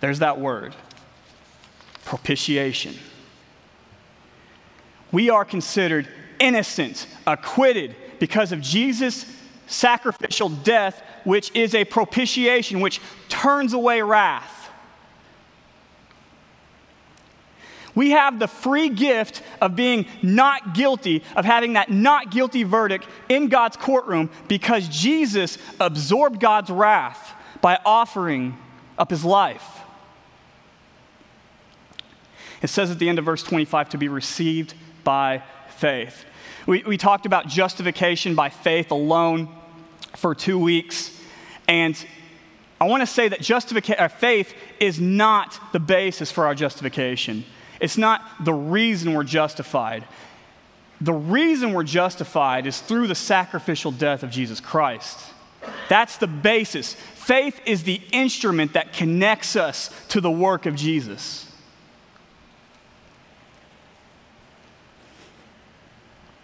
There's 0.00 0.20
that 0.20 0.38
word 0.38 0.74
propitiation. 2.04 2.94
we 5.12 5.28
are 5.28 5.44
considered 5.44 6.08
innocent, 6.38 7.06
acquitted 7.26 7.94
because 8.18 8.52
of 8.52 8.60
Jesus' 8.60 9.26
sacrificial 9.66 10.48
death, 10.48 11.02
which 11.24 11.54
is 11.54 11.74
a 11.74 11.84
propitiation, 11.84 12.80
which 12.80 13.00
turns 13.28 13.74
away 13.74 14.00
wrath. 14.00 14.57
We 17.98 18.10
have 18.10 18.38
the 18.38 18.46
free 18.46 18.90
gift 18.90 19.42
of 19.60 19.74
being 19.74 20.06
not 20.22 20.72
guilty, 20.72 21.24
of 21.34 21.44
having 21.44 21.72
that 21.72 21.90
not 21.90 22.30
guilty 22.30 22.62
verdict 22.62 23.04
in 23.28 23.48
God's 23.48 23.76
courtroom 23.76 24.30
because 24.46 24.86
Jesus 24.86 25.58
absorbed 25.80 26.38
God's 26.38 26.70
wrath 26.70 27.32
by 27.60 27.76
offering 27.84 28.56
up 28.96 29.10
his 29.10 29.24
life. 29.24 29.80
It 32.62 32.68
says 32.68 32.92
at 32.92 33.00
the 33.00 33.08
end 33.08 33.18
of 33.18 33.24
verse 33.24 33.42
25 33.42 33.88
to 33.88 33.98
be 33.98 34.06
received 34.06 34.74
by 35.02 35.42
faith. 35.68 36.24
We, 36.68 36.84
we 36.84 36.98
talked 36.98 37.26
about 37.26 37.48
justification 37.48 38.36
by 38.36 38.50
faith 38.50 38.92
alone 38.92 39.48
for 40.14 40.36
two 40.36 40.60
weeks, 40.60 41.20
and 41.66 41.96
I 42.80 42.84
want 42.84 43.00
to 43.00 43.08
say 43.08 43.26
that 43.26 43.40
justification, 43.40 44.00
uh, 44.00 44.06
faith 44.06 44.54
is 44.78 45.00
not 45.00 45.58
the 45.72 45.80
basis 45.80 46.30
for 46.30 46.46
our 46.46 46.54
justification. 46.54 47.44
It's 47.80 47.98
not 47.98 48.22
the 48.44 48.52
reason 48.52 49.14
we're 49.14 49.24
justified. 49.24 50.04
The 51.00 51.12
reason 51.12 51.72
we're 51.72 51.84
justified 51.84 52.66
is 52.66 52.80
through 52.80 53.06
the 53.06 53.14
sacrificial 53.14 53.92
death 53.92 54.22
of 54.22 54.30
Jesus 54.30 54.60
Christ. 54.60 55.18
That's 55.88 56.16
the 56.16 56.26
basis. 56.26 56.94
Faith 56.94 57.60
is 57.66 57.84
the 57.84 58.00
instrument 58.12 58.72
that 58.72 58.92
connects 58.92 59.54
us 59.54 59.90
to 60.08 60.20
the 60.20 60.30
work 60.30 60.66
of 60.66 60.74
Jesus. 60.74 61.44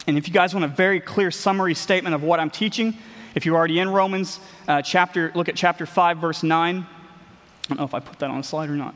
And 0.06 0.18
if 0.18 0.28
you 0.28 0.34
guys 0.34 0.54
want 0.54 0.64
a 0.64 0.68
very 0.68 1.00
clear 1.00 1.30
summary 1.30 1.74
statement 1.74 2.14
of 2.14 2.22
what 2.22 2.38
I'm 2.38 2.50
teaching, 2.50 2.96
if 3.34 3.46
you're 3.46 3.56
already 3.56 3.80
in 3.80 3.88
Romans 3.88 4.38
uh, 4.68 4.82
chapter, 4.82 5.32
look 5.34 5.48
at 5.48 5.56
chapter 5.56 5.86
5, 5.86 6.18
verse 6.18 6.42
9. 6.42 6.76
I 6.76 7.68
don't 7.68 7.78
know 7.78 7.84
if 7.84 7.94
I 7.94 8.00
put 8.00 8.18
that 8.18 8.30
on 8.30 8.38
the 8.38 8.44
slide 8.44 8.68
or 8.68 8.76
not. 8.76 8.94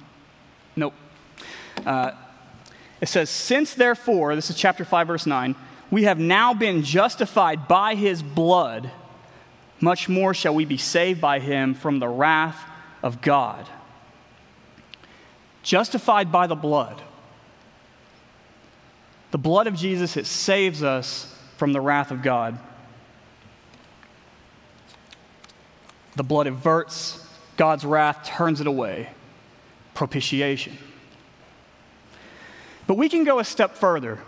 Nope. 0.76 0.94
Uh, 1.84 2.12
it 3.00 3.08
says, 3.08 3.30
Since 3.30 3.74
therefore, 3.74 4.34
this 4.34 4.50
is 4.50 4.56
chapter 4.56 4.84
5, 4.84 5.06
verse 5.06 5.26
9, 5.26 5.54
we 5.90 6.04
have 6.04 6.18
now 6.18 6.54
been 6.54 6.82
justified 6.82 7.68
by 7.68 7.94
his 7.94 8.22
blood, 8.22 8.90
much 9.80 10.08
more 10.08 10.34
shall 10.34 10.54
we 10.54 10.64
be 10.64 10.76
saved 10.76 11.20
by 11.20 11.38
him 11.38 11.74
from 11.74 11.98
the 11.98 12.08
wrath 12.08 12.58
of 13.02 13.20
God. 13.20 13.68
Justified 15.62 16.30
by 16.32 16.46
the 16.46 16.54
blood. 16.54 17.00
The 19.30 19.38
blood 19.38 19.66
of 19.66 19.74
Jesus, 19.74 20.16
it 20.16 20.26
saves 20.26 20.82
us 20.82 21.34
from 21.56 21.72
the 21.72 21.80
wrath 21.80 22.10
of 22.10 22.22
God. 22.22 22.58
The 26.16 26.24
blood 26.24 26.46
averts 26.46 27.24
God's 27.56 27.84
wrath, 27.84 28.24
turns 28.24 28.60
it 28.60 28.66
away. 28.66 29.10
Propitiation. 29.94 30.76
But 32.88 32.96
we 32.96 33.08
can 33.08 33.22
go 33.22 33.38
a 33.38 33.44
step 33.44 33.76
further 33.76 34.18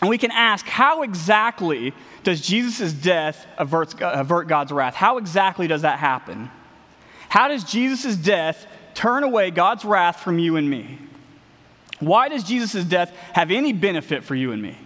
and 0.00 0.08
we 0.08 0.18
can 0.18 0.30
ask 0.30 0.66
how 0.66 1.02
exactly 1.02 1.94
does 2.22 2.40
Jesus' 2.40 2.92
death 2.92 3.46
avert, 3.56 3.96
God's 4.46 4.70
wrath? 4.70 4.94
How 4.94 5.16
exactly 5.16 5.66
does 5.66 5.82
that 5.82 5.98
happen? 5.98 6.50
How 7.30 7.48
does 7.48 7.64
Jesus' 7.64 8.14
death 8.14 8.66
turn 8.94 9.24
away 9.24 9.50
God's 9.50 9.84
wrath 9.86 10.20
from 10.20 10.38
you 10.38 10.56
and 10.56 10.68
me? 10.68 10.98
Why 11.98 12.28
does 12.28 12.44
Jesus' 12.44 12.84
death 12.84 13.10
have 13.32 13.50
any 13.50 13.72
benefit 13.72 14.22
for 14.22 14.34
you 14.34 14.52
and 14.52 14.60
me? 14.60 14.76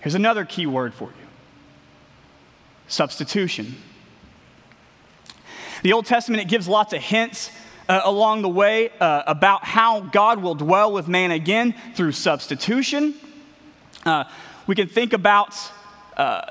Here's 0.00 0.14
another 0.14 0.44
key 0.44 0.66
word 0.66 0.92
for 0.92 1.08
you 1.08 1.26
substitution. 2.88 3.74
The 5.82 5.92
Old 5.92 6.06
Testament, 6.06 6.42
it 6.42 6.48
gives 6.48 6.68
lots 6.68 6.92
of 6.92 7.00
hints 7.00 7.50
uh, 7.88 8.00
along 8.04 8.42
the 8.42 8.48
way 8.48 8.90
uh, 9.00 9.22
about 9.26 9.64
how 9.64 10.00
God 10.00 10.42
will 10.42 10.54
dwell 10.54 10.92
with 10.92 11.08
man 11.08 11.30
again 11.30 11.74
through 11.94 12.12
substitution. 12.12 13.14
Uh, 14.04 14.24
we 14.66 14.74
can 14.74 14.88
think 14.88 15.12
about 15.12 15.54
uh, 16.16 16.42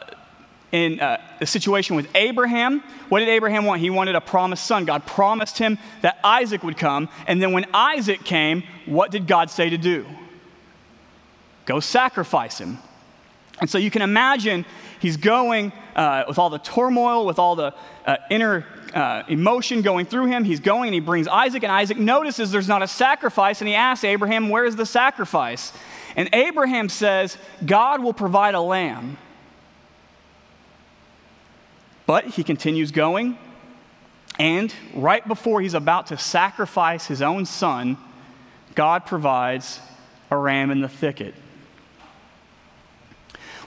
in 0.71 1.00
uh, 1.00 1.21
the 1.39 1.45
situation 1.45 1.95
with 1.95 2.08
Abraham. 2.15 2.82
What 3.10 3.19
did 3.19 3.30
Abraham 3.30 3.65
want? 3.65 3.82
He 3.82 3.89
wanted 3.89 4.15
a 4.15 4.21
promised 4.21 4.65
son. 4.65 4.86
God 4.86 5.06
promised 5.06 5.58
him 5.58 5.78
that 6.02 6.19
Isaac 6.24 6.63
would 6.63 6.78
come. 6.78 7.10
And 7.28 7.41
then 7.41 7.52
when 7.52 7.65
Isaac 7.74 8.24
came, 8.24 8.63
what 8.86 9.12
did 9.12 9.28
God 9.28 9.50
say 9.50 9.69
to 9.69 9.78
do? 9.78 10.06
Go 11.65 11.80
sacrifice 11.80 12.58
him. 12.58 12.80
And 13.60 13.69
so 13.69 13.78
you 13.78 13.89
can 13.89 14.02
imagine 14.02 14.65
he's 15.00 15.17
going 15.17 15.71
uh, 15.95 16.26
with 16.28 16.38
all 16.38 16.50
the 16.50 16.60
turmoil, 16.60 17.26
with 17.26 17.39
all 17.39 17.56
the 17.56 17.74
inner 18.30 18.65
uh, 18.96 19.24
emotion 19.28 19.82
going 19.82 20.06
through 20.06 20.28
him. 20.28 20.46
He's 20.46 20.62
going 20.62 20.88
and 20.88 20.94
he 20.94 21.02
brings 21.02 21.28
Isaac, 21.28 21.64
and 21.64 21.72
Isaac 21.72 21.98
notices 21.98 22.52
there's 22.52 22.70
not 22.70 22.82
a 22.82 22.88
sacrifice, 22.88 23.62
and 23.62 23.68
he 23.68 23.76
asks 23.76 24.06
Abraham, 24.06 24.50
Where 24.50 24.66
is 24.66 24.78
the 24.78 24.86
sacrifice? 24.86 25.74
And 26.16 26.30
Abraham 26.34 26.88
says, 26.88 27.38
God 27.66 28.02
will 28.02 28.14
provide 28.14 28.56
a 28.56 28.62
lamb. 28.62 29.18
But 32.06 32.26
he 32.26 32.44
continues 32.44 32.92
going, 32.92 33.38
and 34.40 34.74
right 34.94 35.28
before 35.28 35.60
he's 35.60 35.74
about 35.74 36.08
to 36.08 36.18
sacrifice 36.18 37.08
his 37.08 37.22
own 37.22 37.46
son, 37.46 37.98
God 38.76 39.06
provides 39.06 39.80
a 40.32 40.38
ram 40.38 40.72
in 40.72 40.82
the 40.82 40.90
thicket. 40.90 41.34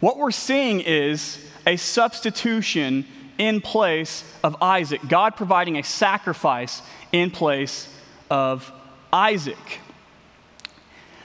What 0.00 0.16
we're 0.16 0.30
seeing 0.30 0.80
is 0.80 1.44
a 1.66 1.76
substitution 1.76 3.04
in 3.38 3.60
place 3.60 4.24
of 4.42 4.60
Isaac, 4.60 5.00
God 5.08 5.36
providing 5.36 5.78
a 5.78 5.82
sacrifice 5.82 6.82
in 7.12 7.30
place 7.30 7.88
of 8.30 8.70
Isaac. 9.12 9.80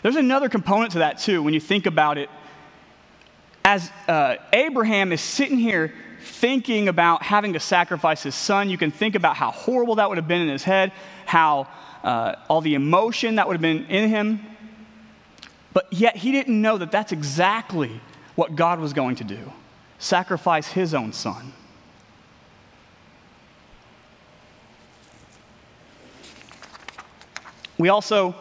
There's 0.04 0.16
another 0.16 0.50
component 0.50 0.92
to 0.94 1.00
that, 1.00 1.18
too, 1.18 1.42
when 1.42 1.54
you 1.54 1.60
think 1.60 1.86
about 1.86 2.18
it. 2.18 2.30
As 3.66 3.90
uh, 4.08 4.36
Abraham 4.52 5.12
is 5.12 5.22
sitting 5.22 5.58
here 5.58 5.94
thinking 6.22 6.88
about 6.88 7.24
having 7.24 7.54
to 7.54 7.60
sacrifice 7.60 8.24
his 8.24 8.36
son, 8.36 8.70
you 8.70 8.78
can 8.78 8.92
think 8.92 9.16
about 9.16 9.36
how 9.36 9.52
horrible 9.52 9.96
that 9.96 10.10
would 10.10 10.18
have 10.18 10.28
been 10.28 10.42
in 10.42 10.50
his 10.50 10.64
head, 10.64 10.92
how 11.26 11.68
uh, 12.04 12.36
all 12.50 12.62
the 12.62 12.76
emotion 12.76 13.36
that 13.36 13.48
would 13.48 13.54
have 13.54 13.62
been 13.62 13.86
in 13.86 14.10
him. 14.10 14.42
But 15.74 15.92
yet 15.92 16.18
he 16.18 16.32
didn't 16.32 16.62
know 16.62 16.78
that 16.78 16.92
that's 16.92 17.12
exactly 17.12 18.00
what 18.36 18.56
God 18.56 18.80
was 18.80 18.94
going 18.94 19.16
to 19.18 19.24
do 19.24 19.52
sacrifice 20.00 20.68
his 20.68 20.94
own 20.94 21.14
son. 21.14 21.54
We 27.78 27.90
also 27.90 28.36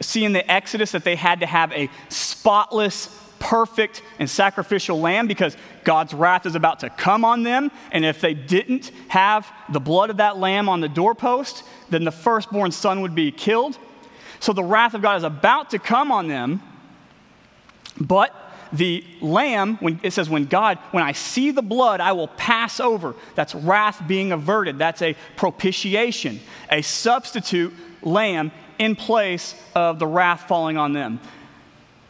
see 0.00 0.24
in 0.24 0.32
the 0.32 0.50
Exodus 0.50 0.92
that 0.92 1.04
they 1.04 1.16
had 1.16 1.40
to 1.40 1.46
have 1.46 1.72
a 1.72 1.90
spotless, 2.08 3.18
perfect, 3.38 4.02
and 4.18 4.28
sacrificial 4.28 5.00
lamb 5.00 5.26
because 5.26 5.56
God's 5.84 6.14
wrath 6.14 6.46
is 6.46 6.54
about 6.54 6.80
to 6.80 6.90
come 6.90 7.24
on 7.24 7.42
them. 7.42 7.70
And 7.90 8.04
if 8.04 8.20
they 8.20 8.34
didn't 8.34 8.90
have 9.08 9.50
the 9.70 9.80
blood 9.80 10.10
of 10.10 10.18
that 10.18 10.38
lamb 10.38 10.68
on 10.68 10.80
the 10.80 10.88
doorpost, 10.88 11.64
then 11.90 12.04
the 12.04 12.12
firstborn 12.12 12.72
son 12.72 13.00
would 13.02 13.14
be 13.14 13.30
killed. 13.30 13.78
So 14.40 14.52
the 14.52 14.64
wrath 14.64 14.94
of 14.94 15.02
God 15.02 15.16
is 15.16 15.24
about 15.24 15.70
to 15.70 15.78
come 15.78 16.10
on 16.10 16.28
them. 16.28 16.62
But 18.00 18.34
the 18.72 19.04
lamb, 19.20 19.76
when 19.76 20.00
it 20.02 20.12
says, 20.12 20.30
when 20.30 20.46
God, 20.46 20.78
when 20.92 21.04
I 21.04 21.12
see 21.12 21.50
the 21.50 21.62
blood, 21.62 22.00
I 22.00 22.12
will 22.12 22.28
pass 22.28 22.80
over. 22.80 23.14
That's 23.34 23.54
wrath 23.54 24.02
being 24.06 24.32
averted. 24.32 24.78
That's 24.78 25.02
a 25.02 25.14
propitiation, 25.36 26.40
a 26.70 26.80
substitute 26.82 27.74
lamb 28.02 28.52
in 28.78 28.96
place 28.96 29.54
of 29.74 29.98
the 29.98 30.06
wrath 30.06 30.48
falling 30.48 30.76
on 30.76 30.92
them. 30.92 31.20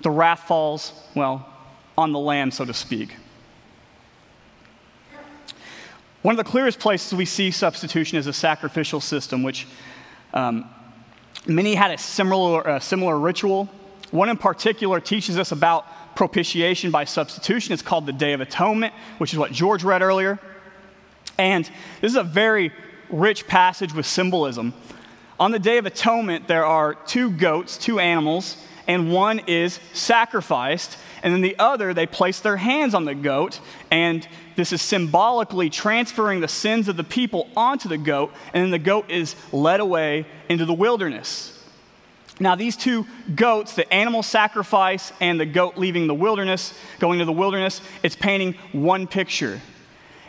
The 0.01 0.11
wrath 0.11 0.41
falls, 0.41 0.93
well, 1.15 1.49
on 1.97 2.13
the 2.13 2.19
lamb, 2.19 2.51
so 2.51 2.65
to 2.65 2.75
speak. 2.75 3.15
One 6.23 6.39
of 6.39 6.45
the 6.45 6.51
clearest 6.51 6.79
places 6.79 7.13
we 7.15 7.25
see 7.25 7.51
substitution 7.51 8.17
is 8.17 8.27
a 8.27 8.33
sacrificial 8.33 9.01
system, 9.01 9.43
which 9.43 9.67
um, 10.33 10.69
many 11.47 11.75
had 11.75 11.91
a 11.91 11.99
similar, 11.99 12.67
uh, 12.69 12.81
similar 12.81 13.19
ritual. 13.19 13.69
One 14.13 14.29
in 14.29 14.37
particular 14.37 15.01
teaches 15.01 15.39
us 15.39 15.53
about 15.53 15.85
propitiation 16.15 16.91
by 16.91 17.05
substitution. 17.05 17.73
It's 17.73 17.83
called 17.83 18.07
the 18.07 18.13
Day 18.13 18.35
of 18.35 18.41
Atonement, 18.41 18.93
which 19.19 19.33
is 19.33 19.39
what 19.39 19.51
George 19.51 19.83
read 19.83 20.03
earlier. 20.03 20.39
And 21.39 21.65
this 22.01 22.13
is 22.13 22.17
a 22.17 22.23
very 22.23 22.73
rich 23.09 23.47
passage 23.47 23.93
with 23.93 24.07
symbolism. 24.07 24.75
On 25.43 25.51
the 25.51 25.59
Day 25.59 25.79
of 25.79 25.87
Atonement, 25.87 26.47
there 26.47 26.65
are 26.65 26.95
two 26.95 27.29
goats, 27.29 27.77
two 27.77 27.99
animals, 27.99 28.57
and 28.87 29.13
one 29.13 29.41
is 29.49 29.81
sacrificed, 29.93 30.97
and 31.21 31.35
then 31.35 31.41
the 31.41 31.59
other, 31.59 31.93
they 31.93 32.07
place 32.07 32.39
their 32.39 32.59
hands 32.59 32.95
on 32.95 33.07
the 33.07 33.15
goat, 33.17 33.59
and 33.91 34.25
this 34.55 34.73
is 34.73 34.81
symbolically 34.81 35.69
transferring 35.69 36.39
the 36.39 36.47
sins 36.47 36.87
of 36.87 36.97
the 36.97 37.03
people 37.03 37.51
onto 37.57 37.89
the 37.89 37.99
goat, 37.99 38.33
and 38.55 38.63
then 38.63 38.71
the 38.71 38.79
goat 38.79 39.11
is 39.11 39.35
led 39.51 39.81
away 39.81 40.27
into 40.49 40.65
the 40.65 40.73
wilderness. 40.73 41.61
Now, 42.39 42.55
these 42.55 42.77
two 42.77 43.05
goats, 43.35 43.75
the 43.75 43.93
animal 43.93 44.23
sacrifice 44.23 45.13
and 45.21 45.41
the 45.41 45.47
goat 45.47 45.77
leaving 45.77 46.07
the 46.07 46.15
wilderness, 46.15 46.73
going 47.01 47.19
to 47.19 47.25
the 47.25 47.33
wilderness, 47.33 47.81
it's 48.05 48.15
painting 48.15 48.55
one 48.71 49.09
picture. 49.09 49.61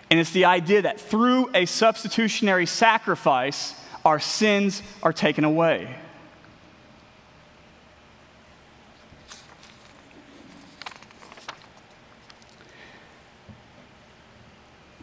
And 0.10 0.20
it's 0.20 0.32
the 0.32 0.46
idea 0.46 0.82
that 0.82 1.00
through 1.00 1.52
a 1.54 1.68
substitutionary 1.68 2.66
sacrifice, 2.66 3.76
our 4.06 4.20
sins 4.20 4.82
are 5.02 5.14
taken 5.14 5.44
away. 5.44 5.96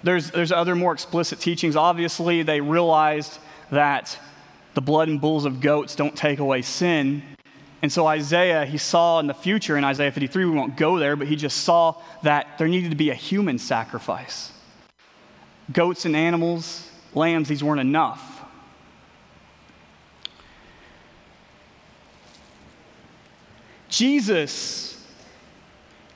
There's, 0.02 0.30
there's 0.30 0.52
other 0.52 0.74
more 0.74 0.92
explicit 0.92 1.40
teachings. 1.40 1.76
Obviously, 1.76 2.42
they 2.42 2.60
realized 2.60 3.38
that 3.70 4.18
the 4.74 4.80
blood 4.80 5.08
and 5.08 5.20
bulls 5.20 5.44
of 5.44 5.60
goats 5.60 5.94
don't 5.94 6.16
take 6.16 6.38
away 6.38 6.62
sin. 6.62 7.22
And 7.82 7.92
so 7.92 8.06
Isaiah, 8.06 8.64
he 8.64 8.78
saw 8.78 9.20
in 9.20 9.26
the 9.26 9.34
future 9.34 9.76
in 9.76 9.84
Isaiah 9.84 10.12
53, 10.12 10.44
we 10.44 10.50
won't 10.50 10.76
go 10.76 10.98
there, 10.98 11.16
but 11.16 11.26
he 11.28 11.36
just 11.36 11.58
saw 11.58 12.00
that 12.22 12.58
there 12.58 12.68
needed 12.68 12.90
to 12.90 12.96
be 12.96 13.10
a 13.10 13.14
human 13.14 13.58
sacrifice. 13.58 14.52
Goats 15.72 16.04
and 16.04 16.16
animals, 16.16 16.88
lambs, 17.14 17.48
these 17.48 17.62
weren't 17.62 17.80
enough. 17.80 18.29
Jesus 23.90 25.04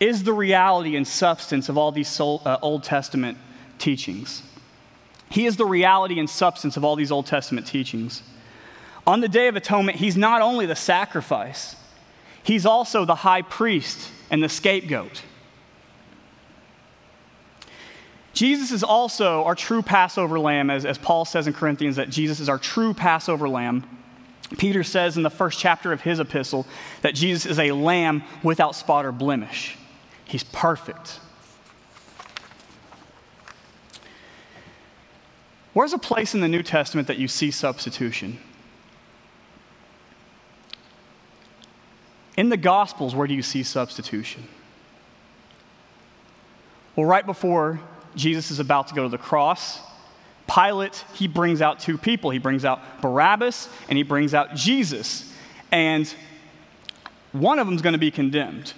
is 0.00 0.22
the 0.22 0.32
reality 0.32 0.96
and 0.96 1.06
substance 1.06 1.68
of 1.68 1.76
all 1.76 1.92
these 1.92 2.20
uh, 2.20 2.58
Old 2.62 2.84
Testament 2.84 3.38
teachings. 3.78 4.42
He 5.30 5.46
is 5.46 5.56
the 5.56 5.66
reality 5.66 6.18
and 6.18 6.30
substance 6.30 6.76
of 6.76 6.84
all 6.84 6.96
these 6.96 7.10
Old 7.10 7.26
Testament 7.26 7.66
teachings. 7.66 8.22
On 9.06 9.20
the 9.20 9.28
Day 9.28 9.48
of 9.48 9.56
Atonement, 9.56 9.98
he's 9.98 10.16
not 10.16 10.40
only 10.40 10.66
the 10.66 10.76
sacrifice, 10.76 11.76
he's 12.42 12.64
also 12.64 13.04
the 13.04 13.16
high 13.16 13.42
priest 13.42 14.10
and 14.30 14.42
the 14.42 14.48
scapegoat. 14.48 15.22
Jesus 18.32 18.72
is 18.72 18.82
also 18.82 19.44
our 19.44 19.54
true 19.54 19.82
Passover 19.82 20.40
lamb, 20.40 20.68
as, 20.70 20.84
as 20.84 20.98
Paul 20.98 21.24
says 21.24 21.46
in 21.46 21.52
Corinthians, 21.52 21.96
that 21.96 22.10
Jesus 22.10 22.40
is 22.40 22.48
our 22.48 22.58
true 22.58 22.92
Passover 22.92 23.48
lamb. 23.48 23.84
Peter 24.58 24.82
says 24.82 25.16
in 25.16 25.22
the 25.22 25.30
first 25.30 25.58
chapter 25.58 25.92
of 25.92 26.02
his 26.02 26.20
epistle 26.20 26.66
that 27.02 27.14
Jesus 27.14 27.46
is 27.46 27.58
a 27.58 27.72
lamb 27.72 28.22
without 28.42 28.74
spot 28.74 29.04
or 29.04 29.12
blemish. 29.12 29.76
He's 30.24 30.44
perfect. 30.44 31.20
Where's 35.72 35.92
a 35.92 35.98
place 35.98 36.34
in 36.34 36.40
the 36.40 36.48
New 36.48 36.62
Testament 36.62 37.08
that 37.08 37.18
you 37.18 37.26
see 37.26 37.50
substitution? 37.50 38.38
In 42.36 42.48
the 42.48 42.56
Gospels, 42.56 43.14
where 43.14 43.26
do 43.26 43.34
you 43.34 43.42
see 43.42 43.62
substitution? 43.62 44.48
Well, 46.96 47.06
right 47.06 47.26
before 47.26 47.80
Jesus 48.14 48.50
is 48.50 48.60
about 48.60 48.88
to 48.88 48.94
go 48.94 49.02
to 49.02 49.08
the 49.08 49.18
cross, 49.18 49.80
Pilate, 50.52 51.04
he 51.14 51.26
brings 51.26 51.62
out 51.62 51.80
two 51.80 51.96
people. 51.96 52.30
He 52.30 52.38
brings 52.38 52.64
out 52.64 52.80
Barabbas 53.00 53.68
and 53.88 53.96
he 53.96 54.02
brings 54.02 54.34
out 54.34 54.54
Jesus. 54.54 55.32
And 55.72 56.12
one 57.32 57.58
of 57.58 57.66
them 57.66 57.74
is 57.74 57.82
going 57.82 57.94
to 57.94 57.98
be 57.98 58.10
condemned. 58.10 58.72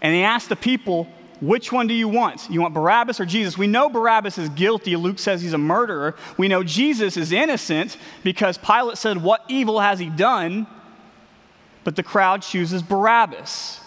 And 0.00 0.14
he 0.14 0.22
asks 0.22 0.48
the 0.48 0.56
people, 0.56 1.06
which 1.40 1.72
one 1.72 1.86
do 1.86 1.94
you 1.94 2.08
want? 2.08 2.48
You 2.50 2.60
want 2.60 2.74
Barabbas 2.74 3.20
or 3.20 3.26
Jesus? 3.26 3.56
We 3.56 3.66
know 3.66 3.88
Barabbas 3.88 4.38
is 4.38 4.48
guilty. 4.50 4.96
Luke 4.96 5.18
says 5.18 5.42
he's 5.42 5.52
a 5.52 5.58
murderer. 5.58 6.14
We 6.36 6.48
know 6.48 6.62
Jesus 6.62 7.16
is 7.16 7.32
innocent 7.32 7.96
because 8.22 8.58
Pilate 8.58 8.98
said, 8.98 9.22
What 9.22 9.44
evil 9.48 9.80
has 9.80 9.98
he 9.98 10.10
done? 10.10 10.66
but 11.84 11.96
the 11.96 12.02
crowd 12.02 12.42
chooses 12.42 12.82
Barabbas. 12.82 13.80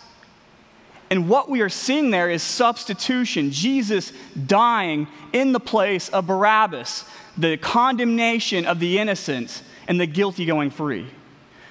And 1.10 1.30
what 1.30 1.50
we 1.50 1.62
are 1.62 1.69
seeing 1.69 2.10
there 2.10 2.30
is 2.30 2.41
substitution, 2.41 3.52
Jesus 3.52 4.12
dying 4.48 5.08
in 5.32 5.52
the 5.52 5.60
place 5.60 6.10
of 6.10 6.26
Barabbas, 6.26 7.06
the 7.38 7.58
condemnation 7.58 8.65
of 8.65 8.80
the 8.80 9.00
innocent 9.00 9.63
and 9.88 10.00
the 10.00 10.06
guilty 10.06 10.46
going 10.46 10.69
free. 10.69 11.08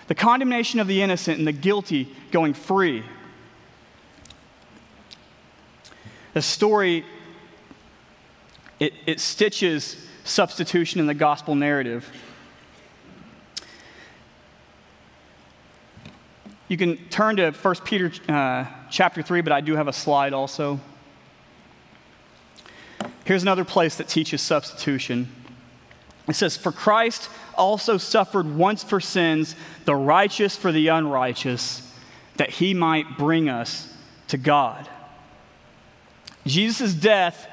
The 0.08 0.14
condemnation 0.14 0.80
of 0.80 0.86
the 0.86 1.02
innocent 1.02 1.38
and 1.38 1.46
the 1.46 1.52
guilty 1.52 2.14
going 2.30 2.54
free. 2.54 3.04
The 6.34 6.42
story, 6.42 7.04
it, 8.80 8.94
it 9.06 9.20
stitches 9.20 9.96
substitution 10.24 11.00
in 11.00 11.06
the 11.06 11.14
gospel 11.14 11.54
narrative. 11.54 12.10
You 16.68 16.78
can 16.78 16.96
turn 17.08 17.36
to 17.36 17.50
1 17.50 17.74
Peter 17.84 18.10
uh, 18.28 18.64
chapter 18.90 19.22
3, 19.22 19.42
but 19.42 19.52
I 19.52 19.60
do 19.60 19.76
have 19.76 19.88
a 19.88 19.92
slide 19.92 20.32
also. 20.32 20.80
Here's 23.24 23.42
another 23.42 23.64
place 23.64 23.96
that 23.96 24.08
teaches 24.08 24.40
substitution. 24.40 25.28
It 26.28 26.34
says, 26.34 26.56
For 26.56 26.72
Christ 26.72 27.28
also 27.54 27.96
suffered 27.96 28.56
once 28.56 28.84
for 28.84 29.00
sins, 29.00 29.56
the 29.84 29.94
righteous 29.94 30.56
for 30.56 30.72
the 30.72 30.88
unrighteous, 30.88 31.90
that 32.36 32.50
he 32.50 32.74
might 32.74 33.18
bring 33.18 33.48
us 33.48 33.92
to 34.28 34.36
God. 34.36 34.88
Jesus' 36.46 36.94
death 36.94 37.48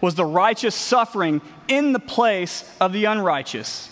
was 0.00 0.14
the 0.14 0.24
righteous 0.24 0.74
suffering 0.74 1.40
in 1.68 1.92
the 1.92 1.98
place 1.98 2.64
of 2.80 2.92
the 2.92 3.04
unrighteous, 3.04 3.90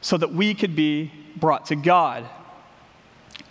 so 0.00 0.16
that 0.16 0.32
we 0.32 0.54
could 0.54 0.74
be 0.74 1.12
brought 1.36 1.66
to 1.66 1.76
God. 1.76 2.24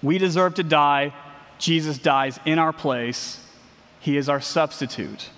We 0.02 0.18
deserve 0.18 0.56
to 0.56 0.64
die. 0.64 1.14
Jesus 1.58 1.98
dies 1.98 2.40
in 2.46 2.60
our 2.60 2.74
place. 2.74 3.42
He 4.00 4.18
is 4.18 4.30
our 4.30 4.42
substitute. 4.42 5.30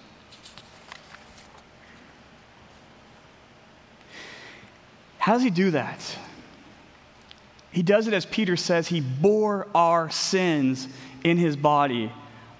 How 5.28 5.34
does 5.34 5.44
he 5.44 5.50
do 5.50 5.72
that? 5.72 6.18
He 7.74 7.84
does 7.84 8.08
it 8.08 8.14
as 8.14 8.26
Peter 8.26 8.56
says, 8.56 8.88
he 8.88 9.02
bore 9.02 9.68
our 9.76 10.10
sins 10.10 10.88
in 11.22 11.36
his 11.36 11.58
body 11.58 12.14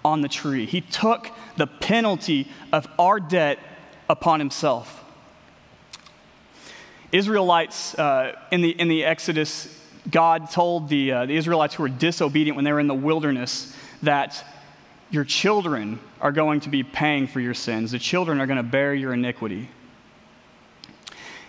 on 0.04 0.20
the 0.20 0.28
tree. 0.28 0.66
He 0.66 0.82
took 0.82 1.30
the 1.56 1.66
penalty 1.66 2.52
of 2.74 2.86
our 3.00 3.22
debt 3.22 3.58
upon 4.10 4.42
himself. 4.42 5.02
Israelites 7.14 7.98
uh, 7.98 8.38
in, 8.52 8.60
the, 8.60 8.72
in 8.72 8.90
the 8.90 9.06
Exodus 9.06 9.74
God 10.12 10.52
told 10.52 10.90
the, 10.90 11.14
uh, 11.14 11.26
the 11.26 11.38
Israelites 11.38 11.74
who 11.74 11.84
were 11.84 11.90
disobedient 11.90 12.58
when 12.58 12.66
they 12.66 12.74
were 12.74 12.82
in 12.82 12.88
the 12.88 12.94
wilderness 12.94 13.74
that 14.04 14.46
your 15.10 15.24
children 15.24 16.02
are 16.20 16.34
going 16.34 16.60
to 16.60 16.70
be 16.70 16.84
paying 16.84 17.28
for 17.28 17.40
your 17.40 17.54
sins. 17.54 17.92
The 17.92 18.00
children 18.00 18.42
are 18.42 18.46
going 18.46 18.58
to 18.58 18.64
bear 18.64 18.94
your 18.94 19.14
iniquity. 19.14 19.70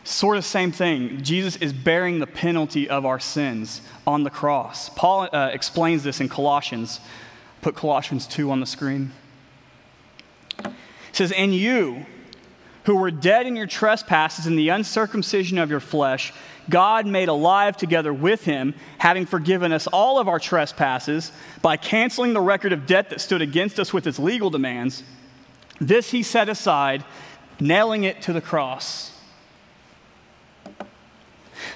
Sort 0.09 0.39
of 0.39 0.45
same 0.47 0.73
thing. 0.73 1.23
Jesus 1.23 1.57
is 1.57 1.75
bearing 1.75 2.19
the 2.19 2.27
penalty 2.27 2.89
of 2.89 3.05
our 3.05 3.21
sins 3.21 3.83
on 4.07 4.23
the 4.23 4.31
cross. 4.31 4.89
Paul 4.89 5.29
uh, 5.31 5.51
explains 5.53 6.03
this 6.03 6.19
in 6.19 6.31
Colossians. 6.31 7.01
Put 7.61 7.75
Colossians 7.75 8.27
2 8.27 8.51
on 8.51 8.61
the 8.61 8.65
screen. 8.65 9.13
He 10.65 10.73
says, 11.13 11.31
And 11.33 11.55
you, 11.55 12.07
who 12.85 12.97
were 12.97 13.11
dead 13.11 13.47
in 13.47 13.55
your 13.55 13.67
trespasses 13.67 14.47
and 14.47 14.59
the 14.59 14.71
uncircumcision 14.71 15.59
of 15.59 15.69
your 15.69 15.79
flesh, 15.79 16.33
God 16.71 17.07
made 17.07 17.29
alive 17.29 17.77
together 17.77 18.11
with 18.11 18.47
him, 18.47 18.75
having 18.97 19.27
forgiven 19.27 19.73
us 19.73 19.87
all 19.89 20.19
of 20.19 20.27
our 20.27 20.39
trespasses 20.39 21.33
by 21.61 21.77
canceling 21.77 22.33
the 22.33 22.41
record 22.41 22.73
of 22.73 22.87
debt 22.87 23.11
that 23.11 23.21
stood 23.21 23.43
against 23.43 23.79
us 23.79 23.93
with 23.93 24.07
its 24.07 24.19
legal 24.19 24.49
demands. 24.49 25.03
This 25.83 26.13
he 26.13 26.23
set 26.23 26.49
aside, 26.49 27.05
nailing 27.61 28.05
it 28.05 28.23
to 28.23 28.33
the 28.33 28.41
cross. 28.41 29.13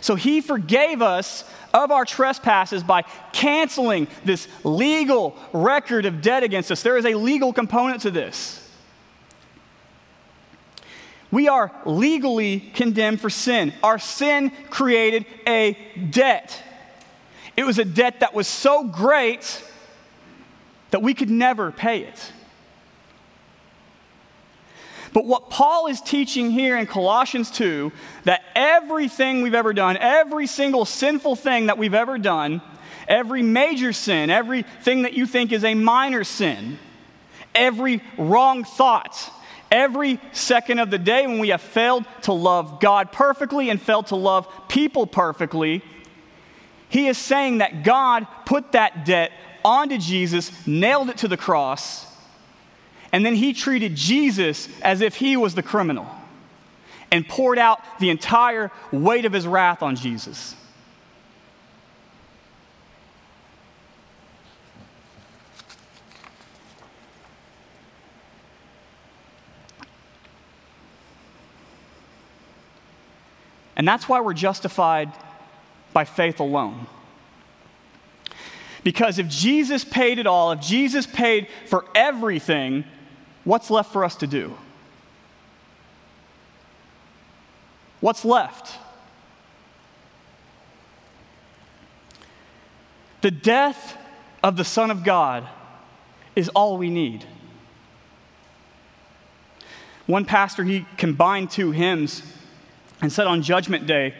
So 0.00 0.14
he 0.14 0.40
forgave 0.40 1.02
us 1.02 1.44
of 1.72 1.90
our 1.90 2.04
trespasses 2.04 2.82
by 2.82 3.02
canceling 3.32 4.08
this 4.24 4.48
legal 4.64 5.36
record 5.52 6.06
of 6.06 6.20
debt 6.20 6.42
against 6.42 6.70
us. 6.70 6.82
There 6.82 6.96
is 6.96 7.06
a 7.06 7.14
legal 7.14 7.52
component 7.52 8.02
to 8.02 8.10
this. 8.10 8.58
We 11.30 11.48
are 11.48 11.72
legally 11.86 12.60
condemned 12.60 13.20
for 13.20 13.30
sin. 13.30 13.72
Our 13.82 13.98
sin 13.98 14.52
created 14.68 15.24
a 15.46 15.78
debt. 16.10 16.62
It 17.56 17.64
was 17.64 17.78
a 17.78 17.84
debt 17.84 18.20
that 18.20 18.34
was 18.34 18.46
so 18.46 18.84
great 18.84 19.62
that 20.90 21.02
we 21.02 21.14
could 21.14 21.30
never 21.30 21.72
pay 21.72 22.02
it. 22.02 22.32
But 25.12 25.26
what 25.26 25.50
Paul 25.50 25.88
is 25.88 26.00
teaching 26.00 26.50
here 26.50 26.76
in 26.78 26.86
Colossians 26.86 27.50
2 27.50 27.92
that 28.24 28.42
everything 28.54 29.42
we've 29.42 29.54
ever 29.54 29.72
done, 29.72 29.96
every 29.98 30.46
single 30.46 30.84
sinful 30.84 31.36
thing 31.36 31.66
that 31.66 31.76
we've 31.76 31.94
ever 31.94 32.16
done, 32.16 32.62
every 33.06 33.42
major 33.42 33.92
sin, 33.92 34.30
everything 34.30 35.02
that 35.02 35.12
you 35.12 35.26
think 35.26 35.52
is 35.52 35.64
a 35.64 35.74
minor 35.74 36.24
sin, 36.24 36.78
every 37.54 38.02
wrong 38.16 38.64
thought, 38.64 39.30
every 39.70 40.18
second 40.32 40.78
of 40.78 40.90
the 40.90 40.98
day 40.98 41.26
when 41.26 41.38
we 41.38 41.50
have 41.50 41.60
failed 41.60 42.04
to 42.22 42.32
love 42.32 42.80
God 42.80 43.12
perfectly 43.12 43.68
and 43.68 43.80
failed 43.80 44.06
to 44.08 44.16
love 44.16 44.48
people 44.68 45.06
perfectly, 45.06 45.82
He 46.88 47.06
is 47.06 47.18
saying 47.18 47.58
that 47.58 47.82
God 47.82 48.26
put 48.46 48.72
that 48.72 49.04
debt 49.04 49.32
onto 49.62 49.98
Jesus, 49.98 50.50
nailed 50.66 51.10
it 51.10 51.18
to 51.18 51.28
the 51.28 51.36
cross, 51.36 52.06
and 53.12 53.24
then 53.26 53.34
he 53.34 53.52
treated 53.52 53.94
Jesus 53.94 54.68
as 54.80 55.02
if 55.02 55.16
he 55.16 55.36
was 55.36 55.54
the 55.54 55.62
criminal 55.62 56.06
and 57.10 57.28
poured 57.28 57.58
out 57.58 57.80
the 58.00 58.08
entire 58.08 58.72
weight 58.90 59.26
of 59.26 59.34
his 59.34 59.46
wrath 59.46 59.82
on 59.82 59.96
Jesus. 59.96 60.56
And 73.76 73.88
that's 73.88 74.08
why 74.08 74.20
we're 74.20 74.32
justified 74.32 75.12
by 75.92 76.04
faith 76.04 76.40
alone. 76.40 76.86
Because 78.84 79.18
if 79.18 79.28
Jesus 79.28 79.84
paid 79.84 80.18
it 80.18 80.26
all, 80.26 80.52
if 80.52 80.60
Jesus 80.60 81.06
paid 81.06 81.48
for 81.66 81.84
everything, 81.94 82.84
what's 83.44 83.70
left 83.70 83.92
for 83.92 84.04
us 84.04 84.16
to 84.16 84.26
do? 84.26 84.56
What's 88.00 88.24
left? 88.24 88.78
The 93.20 93.30
death 93.30 93.96
of 94.42 94.56
the 94.56 94.64
Son 94.64 94.90
of 94.90 95.04
God 95.04 95.48
is 96.34 96.48
all 96.50 96.76
we 96.76 96.90
need. 96.90 97.24
One 100.06 100.24
pastor, 100.24 100.64
he 100.64 100.84
combined 100.96 101.50
two 101.50 101.70
hymns 101.70 102.22
and 103.00 103.12
said 103.12 103.26
on 103.26 103.42
Judgment 103.42 103.86
Day, 103.86 104.14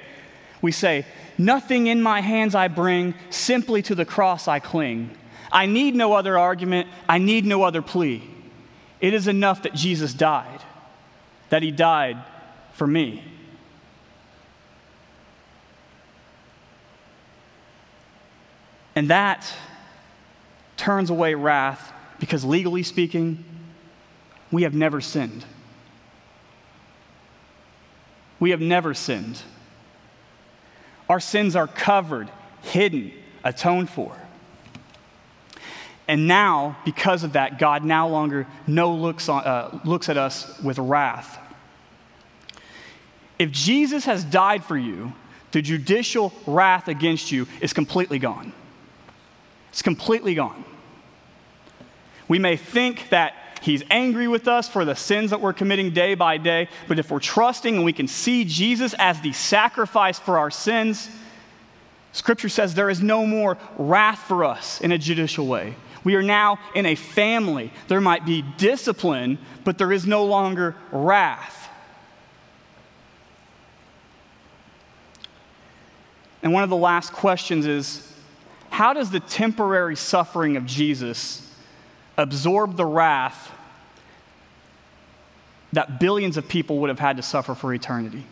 we 0.61 0.71
say, 0.71 1.05
Nothing 1.37 1.89
in 1.89 2.01
my 2.01 2.21
hands 2.21 2.55
I 2.55 2.69
bring, 2.69 3.15
simply 3.31 3.83
to 3.83 3.95
the 3.95 4.05
cross 4.05 4.47
I 4.47 4.61
cling. 4.61 5.11
I 5.51 5.67
need 5.67 5.97
no 5.97 6.13
other 6.13 6.39
argument, 6.39 6.89
I 7.09 7.19
need 7.19 7.45
no 7.45 7.65
other 7.65 7.83
plea. 7.83 8.23
It 9.03 9.15
is 9.15 9.27
enough 9.27 9.65
that 9.65 9.75
Jesus 9.75 10.15
died, 10.15 10.61
that 11.51 11.61
he 11.61 11.73
died 11.73 12.19
for 12.73 12.87
me. 12.87 13.25
And 18.95 19.11
that 19.11 19.53
turns 20.77 21.11
away 21.11 21.35
wrath 21.35 21.93
because, 22.21 22.45
legally 22.45 22.85
speaking, 22.85 23.45
we 24.53 24.63
have 24.63 24.75
never 24.75 25.01
sinned. 25.01 25.45
We 28.39 28.51
have 28.51 28.61
never 28.61 28.95
sinned. 28.95 29.43
Our 31.09 31.19
sins 31.19 31.57
are 31.57 31.67
covered, 31.67 32.31
hidden, 32.63 33.13
atoned 33.43 33.91
for. 33.91 34.17
And 36.13 36.27
now, 36.27 36.77
because 36.85 37.25
of 37.25 37.33
that, 37.33 37.59
God 37.59 37.85
now 37.85 38.07
longer 38.07 38.47
no 38.67 38.95
looks, 38.95 39.31
on, 39.31 39.45
uh, 39.45 39.81
looks 39.83 40.11
at 40.11 40.19
us 40.19 40.61
with 40.61 40.79
wrath. 40.79 41.39
If 43.39 43.51
Jesus 43.51 44.05
has 44.05 44.23
died 44.23 44.63
for 44.63 44.77
you, 44.77 45.15
the 45.53 45.63
judicial 45.63 46.35
wrath 46.47 46.87
against 46.87 47.33
you 47.33 47.49
is 47.63 47.73
completely 47.73 48.19
gone. 48.19 48.53
It's 49.71 49.81
completely 49.81 50.35
gone. 50.35 50.67
We 52.29 52.39
may 52.39 52.59
think 52.59 53.09
that 53.09 53.33
he's 53.63 53.83
angry 53.89 54.29
with 54.29 54.47
us 54.47 54.69
for 54.69 54.85
the 54.85 54.95
sins 54.95 55.31
that 55.31 55.41
we're 55.41 55.55
committing 55.55 55.95
day 55.95 56.15
by 56.15 56.37
day, 56.37 56.69
but 56.89 56.99
if 56.99 57.11
we're 57.11 57.21
trusting 57.21 57.75
and 57.75 57.87
we 57.87 57.95
can 57.95 58.07
see 58.07 58.45
Jesus 58.45 58.95
as 58.99 59.19
the 59.23 59.33
sacrifice 59.33 60.19
for 60.19 60.37
our 60.37 60.51
sins, 60.51 61.09
Scripture 62.13 62.51
says 62.51 62.75
there 62.75 62.91
is 62.91 63.01
no 63.01 63.25
more 63.25 63.57
wrath 63.79 64.19
for 64.19 64.45
us 64.45 64.79
in 64.83 64.93
a 64.93 64.99
judicial 64.99 65.47
way. 65.47 65.75
We 66.05 66.15
are 66.17 66.23
now 66.23 66.59
in 66.75 66.87
a 66.87 66.95
family. 66.95 67.73
There 67.89 68.01
might 68.01 68.25
be 68.27 68.43
discipline, 68.57 69.39
but 69.65 69.79
there 69.79 69.93
is 69.93 70.07
no 70.07 70.25
longer 70.25 70.75
wrath. 70.91 71.71
And 76.43 76.53
one 76.53 76.65
of 76.65 76.71
the 76.71 76.77
last 76.77 77.13
questions 77.13 77.67
is 77.67 78.13
how 78.71 78.93
does 78.93 79.11
the 79.11 79.21
temporary 79.21 79.97
suffering 79.97 80.57
of 80.57 80.67
Jesus 80.67 81.49
absorb 82.17 82.77
the 82.77 82.85
wrath 82.85 83.53
that 85.73 86.01
billions 86.01 86.37
of 86.37 86.49
people 86.49 86.79
would 86.79 86.89
have 86.89 86.99
had 86.99 87.17
to 87.17 87.23
suffer 87.23 87.55
for 87.55 87.73
eternity? 87.73 88.25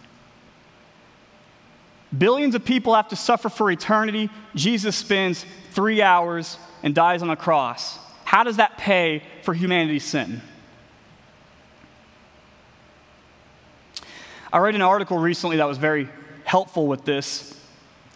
Billions 2.16 2.57
of 2.57 2.64
people 2.64 2.95
have 2.97 3.09
to 3.09 3.16
suffer 3.16 3.49
for 3.49 3.71
eternity. 3.71 4.29
Jesus 4.57 4.97
spends 4.97 5.47
three 5.71 6.03
hours 6.03 6.59
and 6.83 6.95
dies 6.95 7.22
on 7.22 7.31
a 7.31 7.37
cross. 7.37 7.99
How 8.24 8.45
does 8.45 8.57
that 8.57 8.78
pay 8.78 9.22
for 9.43 9.55
humanity's 9.55 10.05
sin? 10.05 10.41
I 14.53 14.59
read 14.59 14.74
an 14.74 14.83
article 14.83 15.18
recently 15.18 15.59
that 15.59 15.68
was 15.68 15.78
very 15.78 16.09
helpful 16.45 16.87
with 16.87 17.05
this. 17.05 17.57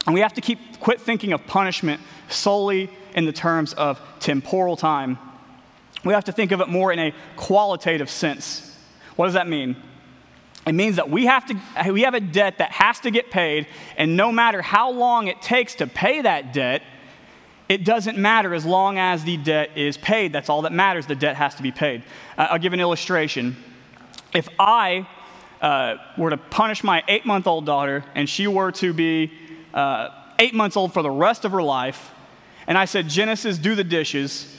And 0.06 0.14
we 0.14 0.20
have 0.20 0.34
to 0.34 0.40
keep 0.40 0.80
quit 0.80 1.00
thinking 1.00 1.32
of 1.32 1.46
punishment 1.46 2.00
solely 2.28 2.90
in 3.14 3.24
the 3.24 3.32
terms 3.32 3.72
of 3.72 4.00
temporal 4.20 4.76
time. 4.76 5.18
We 6.04 6.12
have 6.12 6.24
to 6.24 6.32
think 6.32 6.52
of 6.52 6.60
it 6.60 6.68
more 6.68 6.92
in 6.92 6.98
a 6.98 7.14
qualitative 7.36 8.10
sense. 8.10 8.76
What 9.16 9.26
does 9.26 9.34
that 9.34 9.48
mean? 9.48 9.76
It 10.66 10.74
means 10.74 10.96
that 10.96 11.10
we 11.10 11.26
have, 11.26 11.46
to, 11.46 11.92
we 11.92 12.02
have 12.02 12.14
a 12.14 12.20
debt 12.20 12.58
that 12.58 12.72
has 12.72 12.98
to 13.00 13.10
get 13.10 13.30
paid, 13.30 13.66
and 13.96 14.16
no 14.16 14.32
matter 14.32 14.62
how 14.62 14.90
long 14.90 15.28
it 15.28 15.42
takes 15.42 15.74
to 15.76 15.86
pay 15.86 16.22
that 16.22 16.52
debt, 16.52 16.82
it 17.74 17.82
doesn't 17.84 18.16
matter 18.16 18.54
as 18.54 18.64
long 18.64 18.98
as 18.98 19.24
the 19.24 19.36
debt 19.36 19.76
is 19.76 19.96
paid. 19.96 20.32
That's 20.32 20.48
all 20.48 20.62
that 20.62 20.72
matters. 20.72 21.06
The 21.06 21.16
debt 21.16 21.34
has 21.34 21.56
to 21.56 21.62
be 21.62 21.72
paid. 21.72 22.04
Uh, 22.38 22.46
I'll 22.52 22.58
give 22.60 22.72
an 22.72 22.78
illustration. 22.78 23.56
If 24.32 24.48
I 24.60 25.08
uh, 25.60 25.96
were 26.16 26.30
to 26.30 26.36
punish 26.36 26.84
my 26.84 27.02
eight 27.08 27.26
month 27.26 27.48
old 27.48 27.66
daughter 27.66 28.04
and 28.14 28.30
she 28.30 28.46
were 28.46 28.70
to 28.70 28.92
be 28.92 29.32
uh, 29.74 30.10
eight 30.38 30.54
months 30.54 30.76
old 30.76 30.94
for 30.94 31.02
the 31.02 31.10
rest 31.10 31.44
of 31.44 31.50
her 31.50 31.64
life, 31.64 32.12
and 32.68 32.78
I 32.78 32.84
said, 32.84 33.08
Genesis, 33.08 33.58
do 33.58 33.74
the 33.74 33.82
dishes, 33.82 34.56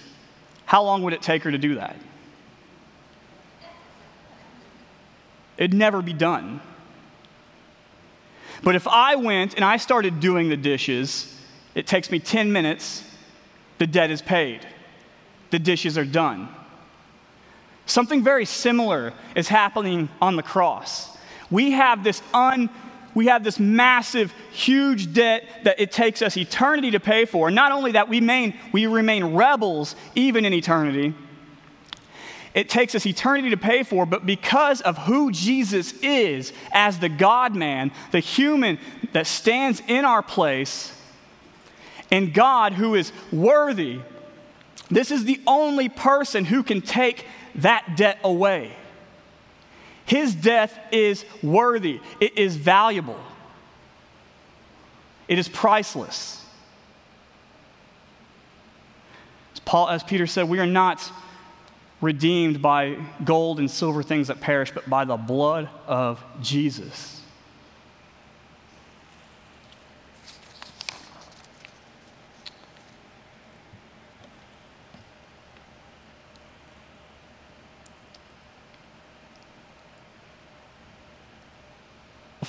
how 0.65 0.83
long 0.83 1.01
would 1.03 1.13
it 1.13 1.21
take 1.21 1.43
her 1.43 1.51
to 1.51 1.57
do 1.57 1.75
that? 1.75 1.95
It'd 5.57 5.73
never 5.73 6.01
be 6.01 6.11
done. 6.11 6.59
But 8.61 8.75
if 8.75 8.89
I 8.89 9.15
went 9.15 9.53
and 9.53 9.63
I 9.63 9.77
started 9.77 10.19
doing 10.19 10.49
the 10.49 10.57
dishes, 10.57 11.33
it 11.75 11.85
takes 11.85 12.09
me 12.09 12.19
10 12.19 12.51
minutes, 12.51 13.03
the 13.77 13.85
debt 13.85 14.09
is 14.09 14.21
paid, 14.21 14.65
the 15.51 15.59
dishes 15.59 15.97
are 15.97 16.05
done. 16.05 16.49
Something 17.85 18.23
very 18.23 18.45
similar 18.45 19.13
is 19.35 19.47
happening 19.47 20.09
on 20.19 20.37
the 20.37 20.43
cross. 20.43 21.15
We 21.51 21.71
have 21.71 22.03
this 22.03 22.21
un 22.33 22.69
we 23.13 23.27
have 23.27 23.45
this 23.45 23.59
massive, 23.59 24.33
huge 24.51 25.13
debt 25.13 25.45
that 25.63 25.79
it 25.79 25.93
takes 25.93 26.21
us 26.21 26.35
eternity 26.35 26.91
to 26.91 26.99
pay 26.99 27.23
for. 27.23 27.49
Not 27.49 27.71
only 27.71 27.93
that, 27.93 28.09
we 28.09 28.19
remain, 28.19 28.59
we 28.73 28.87
remain 28.87 29.35
rebels 29.35 29.95
even 30.15 30.43
in 30.43 30.51
eternity 30.51 31.13
it 32.55 32.69
takes 32.69 32.95
us 32.95 33.05
eternity 33.05 33.49
to 33.49 33.57
pay 33.57 33.83
for, 33.83 34.05
but 34.05 34.25
because 34.25 34.79
of 34.81 34.97
who 34.99 35.29
Jesus 35.29 35.91
is 36.01 36.53
as 36.71 36.99
the 36.99 37.09
God 37.09 37.53
man, 37.53 37.91
the 38.11 38.21
human 38.21 38.79
that 39.11 39.27
stands 39.27 39.83
in 39.89 40.05
our 40.05 40.23
place, 40.23 40.94
and 42.11 42.33
God 42.33 42.73
who 42.73 42.95
is 42.95 43.11
worthy, 43.31 43.99
this 44.89 45.11
is 45.11 45.25
the 45.25 45.41
only 45.47 45.89
person 45.89 46.45
who 46.45 46.63
can 46.63 46.81
take 46.81 47.25
that 47.55 47.95
debt 47.95 48.19
away. 48.23 48.75
His 50.05 50.35
death 50.35 50.77
is 50.91 51.25
worthy, 51.41 51.99
it 52.19 52.37
is 52.37 52.55
valuable, 52.55 53.19
it 55.27 55.39
is 55.39 55.47
priceless. 55.47 56.45
As, 59.53 59.59
Paul, 59.61 59.89
as 59.89 60.03
Peter 60.03 60.27
said, 60.27 60.47
we 60.47 60.59
are 60.59 60.67
not 60.67 61.11
redeemed 62.01 62.61
by 62.61 62.97
gold 63.23 63.57
and 63.57 63.71
silver 63.71 64.03
things 64.03 64.27
that 64.27 64.39
perish, 64.39 64.71
but 64.71 64.87
by 64.87 65.05
the 65.05 65.17
blood 65.17 65.69
of 65.87 66.23
Jesus. 66.41 67.14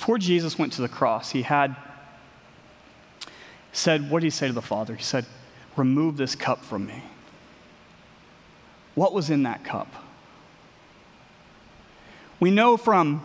Before 0.07 0.19
Jesus 0.19 0.57
went 0.57 0.71
to 0.71 0.81
the 0.81 0.87
cross, 0.87 1.31
he 1.31 1.41
had 1.41 1.75
said, 3.73 4.09
What 4.09 4.21
did 4.21 4.27
he 4.27 4.29
say 4.29 4.47
to 4.47 4.53
the 4.53 4.61
Father? 4.61 4.95
He 4.95 5.03
said, 5.03 5.25
Remove 5.75 6.15
this 6.15 6.33
cup 6.33 6.63
from 6.63 6.85
me. 6.85 7.03
What 8.95 9.13
was 9.13 9.29
in 9.29 9.43
that 9.43 9.65
cup? 9.65 9.93
We 12.39 12.51
know 12.51 12.77
from 12.77 13.21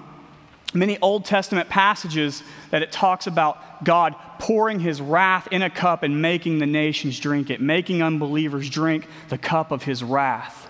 many 0.75 0.99
Old 0.99 1.25
Testament 1.25 1.69
passages 1.69 2.43
that 2.73 2.83
it 2.83 2.91
talks 2.91 3.29
about 3.29 3.85
God 3.85 4.17
pouring 4.41 4.81
his 4.81 5.01
wrath 5.01 5.47
in 5.53 5.63
a 5.63 5.71
cup 5.71 6.03
and 6.03 6.21
making 6.21 6.59
the 6.59 6.67
nations 6.67 7.21
drink 7.21 7.49
it, 7.49 7.61
making 7.61 8.03
unbelievers 8.03 8.69
drink 8.69 9.07
the 9.29 9.39
cup 9.39 9.71
of 9.71 9.85
his 9.85 10.03
wrath. 10.03 10.69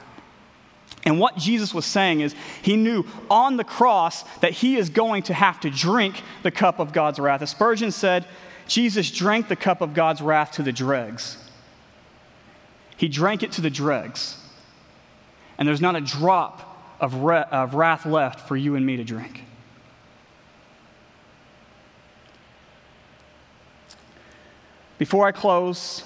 And 1.05 1.19
what 1.19 1.37
Jesus 1.37 1.75
was 1.75 1.85
saying 1.85 2.21
is, 2.21 2.35
he 2.63 2.77
knew 2.77 3.05
on 3.29 3.57
the 3.57 3.65
cross 3.65 4.23
that 4.39 4.53
he 4.53 4.77
is 4.77 4.89
going 4.89 5.25
to 5.25 5.35
have 5.35 5.59
to 5.61 5.71
drink 5.71 6.23
the 6.43 6.51
cup 6.51 6.79
of 6.79 6.93
God's 6.93 7.19
wrath. 7.19 7.43
As 7.43 7.51
Spurgeon 7.51 7.91
said, 7.91 8.25
Jesus 8.69 9.11
drank 9.11 9.49
the 9.49 9.57
cup 9.57 9.81
of 9.81 9.95
God's 9.95 10.23
wrath 10.23 10.53
to 10.53 10.63
the 10.63 10.73
dregs. 10.73 11.39
He 12.97 13.09
drank 13.09 13.43
it 13.43 13.51
to 13.53 13.61
the 13.61 13.71
dregs. 13.71 14.39
And 15.59 15.67
there's 15.67 15.81
not 15.81 15.97
a 15.97 16.01
drop 16.01 16.97
of, 17.01 17.23
re- 17.23 17.45
of 17.51 17.75
wrath 17.75 18.07
left 18.07 18.47
for 18.47 18.57
you 18.57 18.77
and 18.77 18.87
me 18.87 18.97
to 18.97 19.05
drink. 19.05 19.43
Before 24.99 25.27
I 25.27 25.33
close, 25.33 26.05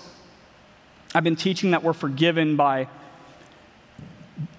I've 1.15 1.23
been 1.23 1.37
teaching 1.37 1.73
that 1.73 1.83
we're 1.83 1.93
forgiven 1.93 2.57
by, 2.57 2.89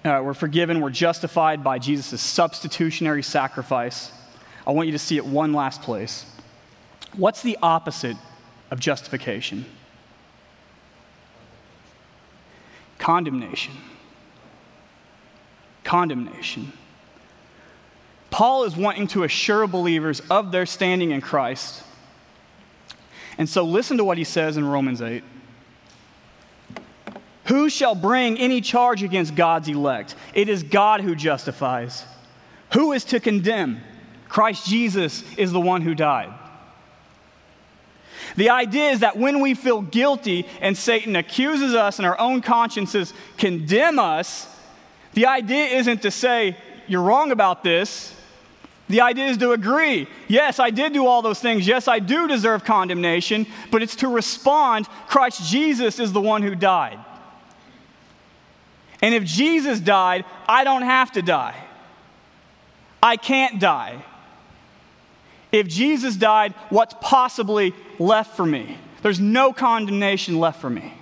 uh, 0.04 0.20
we're 0.24 0.34
forgiven, 0.34 0.80
we're 0.80 0.90
justified 0.90 1.62
by 1.62 1.78
Jesus' 1.78 2.20
substitutionary 2.20 3.22
sacrifice. 3.22 4.12
I 4.66 4.72
want 4.72 4.86
you 4.86 4.92
to 4.92 4.98
see 4.98 5.16
it 5.16 5.24
one 5.24 5.52
last 5.52 5.82
place. 5.82 6.26
What's 7.16 7.42
the 7.42 7.58
opposite 7.62 8.16
of 8.70 8.80
justification? 8.80 9.64
Condemnation. 12.98 13.74
Condemnation. 15.84 16.72
Paul 18.30 18.64
is 18.64 18.76
wanting 18.76 19.06
to 19.08 19.24
assure 19.24 19.66
believers 19.66 20.20
of 20.28 20.52
their 20.52 20.66
standing 20.66 21.12
in 21.12 21.20
Christ 21.20 21.82
and 23.38 23.48
so 23.48 23.62
listen 23.62 23.96
to 23.98 24.04
what 24.04 24.18
he 24.18 24.24
says 24.24 24.56
in 24.56 24.64
Romans 24.64 25.00
8. 25.00 25.22
Who 27.48 27.70
shall 27.70 27.94
bring 27.94 28.38
any 28.38 28.60
charge 28.60 29.02
against 29.02 29.34
God's 29.34 29.68
elect? 29.68 30.14
It 30.34 30.48
is 30.48 30.62
God 30.62 31.00
who 31.00 31.14
justifies. 31.14 32.04
Who 32.74 32.92
is 32.92 33.04
to 33.04 33.20
condemn? 33.20 33.80
Christ 34.28 34.66
Jesus 34.66 35.24
is 35.36 35.50
the 35.50 35.60
one 35.60 35.80
who 35.80 35.94
died. 35.94 36.32
The 38.36 38.50
idea 38.50 38.90
is 38.90 39.00
that 39.00 39.16
when 39.16 39.40
we 39.40 39.54
feel 39.54 39.80
guilty 39.80 40.46
and 40.60 40.76
Satan 40.76 41.16
accuses 41.16 41.74
us 41.74 41.98
and 41.98 42.06
our 42.06 42.20
own 42.20 42.42
consciences 42.42 43.14
condemn 43.38 43.98
us, 43.98 44.46
the 45.14 45.26
idea 45.26 45.64
isn't 45.64 46.02
to 46.02 46.10
say, 46.10 46.54
you're 46.86 47.02
wrong 47.02 47.32
about 47.32 47.64
this. 47.64 48.14
The 48.90 49.00
idea 49.00 49.26
is 49.26 49.38
to 49.38 49.52
agree. 49.52 50.06
Yes, 50.28 50.58
I 50.58 50.68
did 50.68 50.92
do 50.92 51.06
all 51.06 51.22
those 51.22 51.40
things. 51.40 51.66
Yes, 51.66 51.88
I 51.88 51.98
do 51.98 52.28
deserve 52.28 52.64
condemnation, 52.64 53.46
but 53.70 53.82
it's 53.82 53.96
to 53.96 54.08
respond 54.08 54.86
Christ 55.08 55.50
Jesus 55.50 55.98
is 55.98 56.12
the 56.12 56.20
one 56.20 56.42
who 56.42 56.54
died. 56.54 56.98
And 59.00 59.14
if 59.14 59.24
Jesus 59.24 59.80
died, 59.80 60.24
I 60.48 60.64
don't 60.64 60.82
have 60.82 61.12
to 61.12 61.22
die. 61.22 61.56
I 63.02 63.16
can't 63.16 63.60
die. 63.60 64.04
If 65.52 65.68
Jesus 65.68 66.16
died, 66.16 66.54
what's 66.68 66.94
possibly 67.00 67.74
left 67.98 68.36
for 68.36 68.44
me? 68.44 68.76
There's 69.02 69.20
no 69.20 69.52
condemnation 69.52 70.38
left 70.38 70.60
for 70.60 70.68
me. 70.68 70.94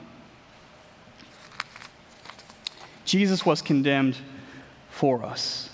Jesus 3.05 3.47
was 3.47 3.63
condemned 3.63 4.17
for 4.91 5.25
us. 5.25 5.71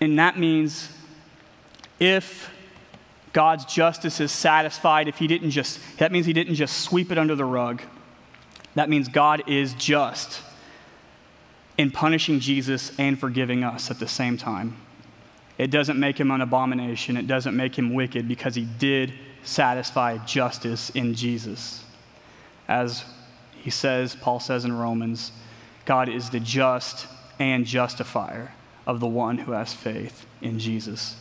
And 0.00 0.18
that 0.18 0.38
means 0.38 0.90
if 1.98 2.53
God's 3.34 3.64
justice 3.64 4.20
is 4.20 4.30
satisfied, 4.30 5.08
if 5.08 5.18
he 5.18 5.26
didn't 5.26 5.50
just, 5.50 5.80
that 5.98 6.12
means 6.12 6.24
he 6.24 6.32
didn't 6.32 6.54
just 6.54 6.78
sweep 6.82 7.10
it 7.10 7.18
under 7.18 7.34
the 7.34 7.44
rug. 7.44 7.82
That 8.76 8.88
means 8.88 9.08
God 9.08 9.42
is 9.48 9.74
just 9.74 10.40
in 11.76 11.90
punishing 11.90 12.38
Jesus 12.38 12.96
and 12.96 13.18
forgiving 13.18 13.64
us 13.64 13.90
at 13.90 13.98
the 13.98 14.06
same 14.06 14.38
time. 14.38 14.76
It 15.58 15.72
doesn't 15.72 15.98
make 15.98 16.18
him 16.18 16.30
an 16.30 16.40
abomination, 16.42 17.16
it 17.16 17.26
doesn't 17.26 17.56
make 17.56 17.76
him 17.76 17.92
wicked 17.92 18.28
because 18.28 18.54
he 18.54 18.64
did 18.64 19.12
satisfy 19.42 20.18
justice 20.18 20.90
in 20.90 21.14
Jesus. 21.14 21.84
As 22.68 23.04
he 23.52 23.70
says, 23.70 24.14
Paul 24.14 24.38
says 24.38 24.64
in 24.64 24.72
Romans, 24.72 25.32
God 25.86 26.08
is 26.08 26.30
the 26.30 26.40
just 26.40 27.08
and 27.40 27.66
justifier 27.66 28.54
of 28.86 29.00
the 29.00 29.08
one 29.08 29.38
who 29.38 29.52
has 29.52 29.74
faith 29.74 30.24
in 30.40 30.60
Jesus. 30.60 31.16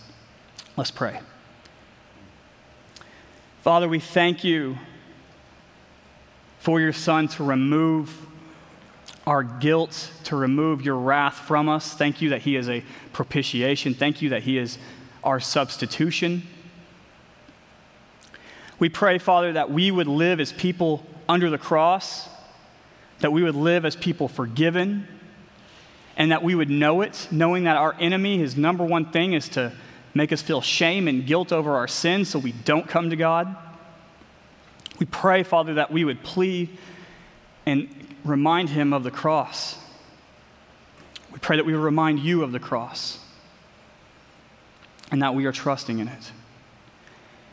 Let's 0.78 0.92
pray. 0.92 1.20
Father, 3.64 3.88
we 3.88 4.02
thank 4.02 4.44
you 4.44 4.78
for 6.60 6.82
your 6.82 6.92
Son 6.92 7.30
to 7.30 7.46
remove 7.46 8.14
our 9.26 9.42
guilt, 9.42 10.12
to 10.26 10.36
remove 10.36 10.82
your 10.82 10.98
wrath 10.98 11.36
from 11.36 11.70
us. 11.70 11.94
Thank 11.94 12.22
you 12.22 12.32
that 12.32 12.42
He 12.42 12.58
is 12.58 12.68
a 12.68 12.84
propitiation. 13.14 13.94
Thank 13.94 14.22
you 14.22 14.32
that 14.32 14.44
He 14.44 14.58
is 14.58 14.78
our 15.24 15.40
substitution. 15.40 16.44
We 18.80 18.90
pray, 18.90 19.18
Father, 19.18 19.54
that 19.54 19.72
we 19.72 19.92
would 19.92 20.08
live 20.08 20.42
as 20.42 20.52
people 20.52 21.06
under 21.30 21.50
the 21.50 21.58
cross, 21.58 22.28
that 23.20 23.32
we 23.32 23.44
would 23.44 23.56
live 23.56 23.86
as 23.86 23.96
people 23.96 24.28
forgiven, 24.28 25.08
and 26.18 26.34
that 26.34 26.44
we 26.44 26.54
would 26.54 26.70
know 26.70 27.00
it, 27.00 27.30
knowing 27.32 27.64
that 27.64 27.78
our 27.78 27.96
enemy, 27.98 28.40
his 28.40 28.58
number 28.58 28.84
one 28.84 29.10
thing 29.14 29.32
is 29.32 29.48
to 29.48 29.72
make 30.14 30.32
us 30.32 30.42
feel 30.42 30.62
shame 30.62 31.08
and 31.08 31.26
guilt 31.26 31.52
over 31.52 31.76
our 31.76 31.88
sins 31.88 32.30
so 32.30 32.40
we 32.40 32.52
don't 32.52 32.88
come 32.88 33.10
to 33.10 33.16
God. 33.16 33.56
We 35.00 35.06
pray, 35.06 35.44
Father, 35.44 35.76
that 35.76 35.92
we 35.92 36.04
would 36.06 36.24
plead 36.24 36.78
and 37.66 37.90
remind 38.24 38.70
him 38.70 38.94
of 38.94 39.04
the 39.04 39.12
cross. 39.12 39.78
We 41.32 41.40
pray 41.40 41.58
that 41.58 41.66
we 41.66 41.74
would 41.74 41.84
remind 41.84 42.20
you 42.20 42.44
of 42.44 42.52
the 42.52 42.60
cross 42.60 43.20
and 45.12 45.22
that 45.22 45.34
we 45.34 45.46
are 45.46 45.52
trusting 45.52 46.00
in 46.00 46.08
it. 46.08 46.32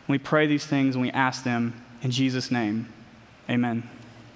We 0.06 0.18
pray 0.18 0.46
these 0.46 0.66
things 0.66 0.94
and 0.94 1.02
we 1.02 1.10
ask 1.10 1.44
them 1.44 1.82
in 2.02 2.10
Jesus' 2.10 2.50
name. 2.50 2.92
Amen. 3.48 3.88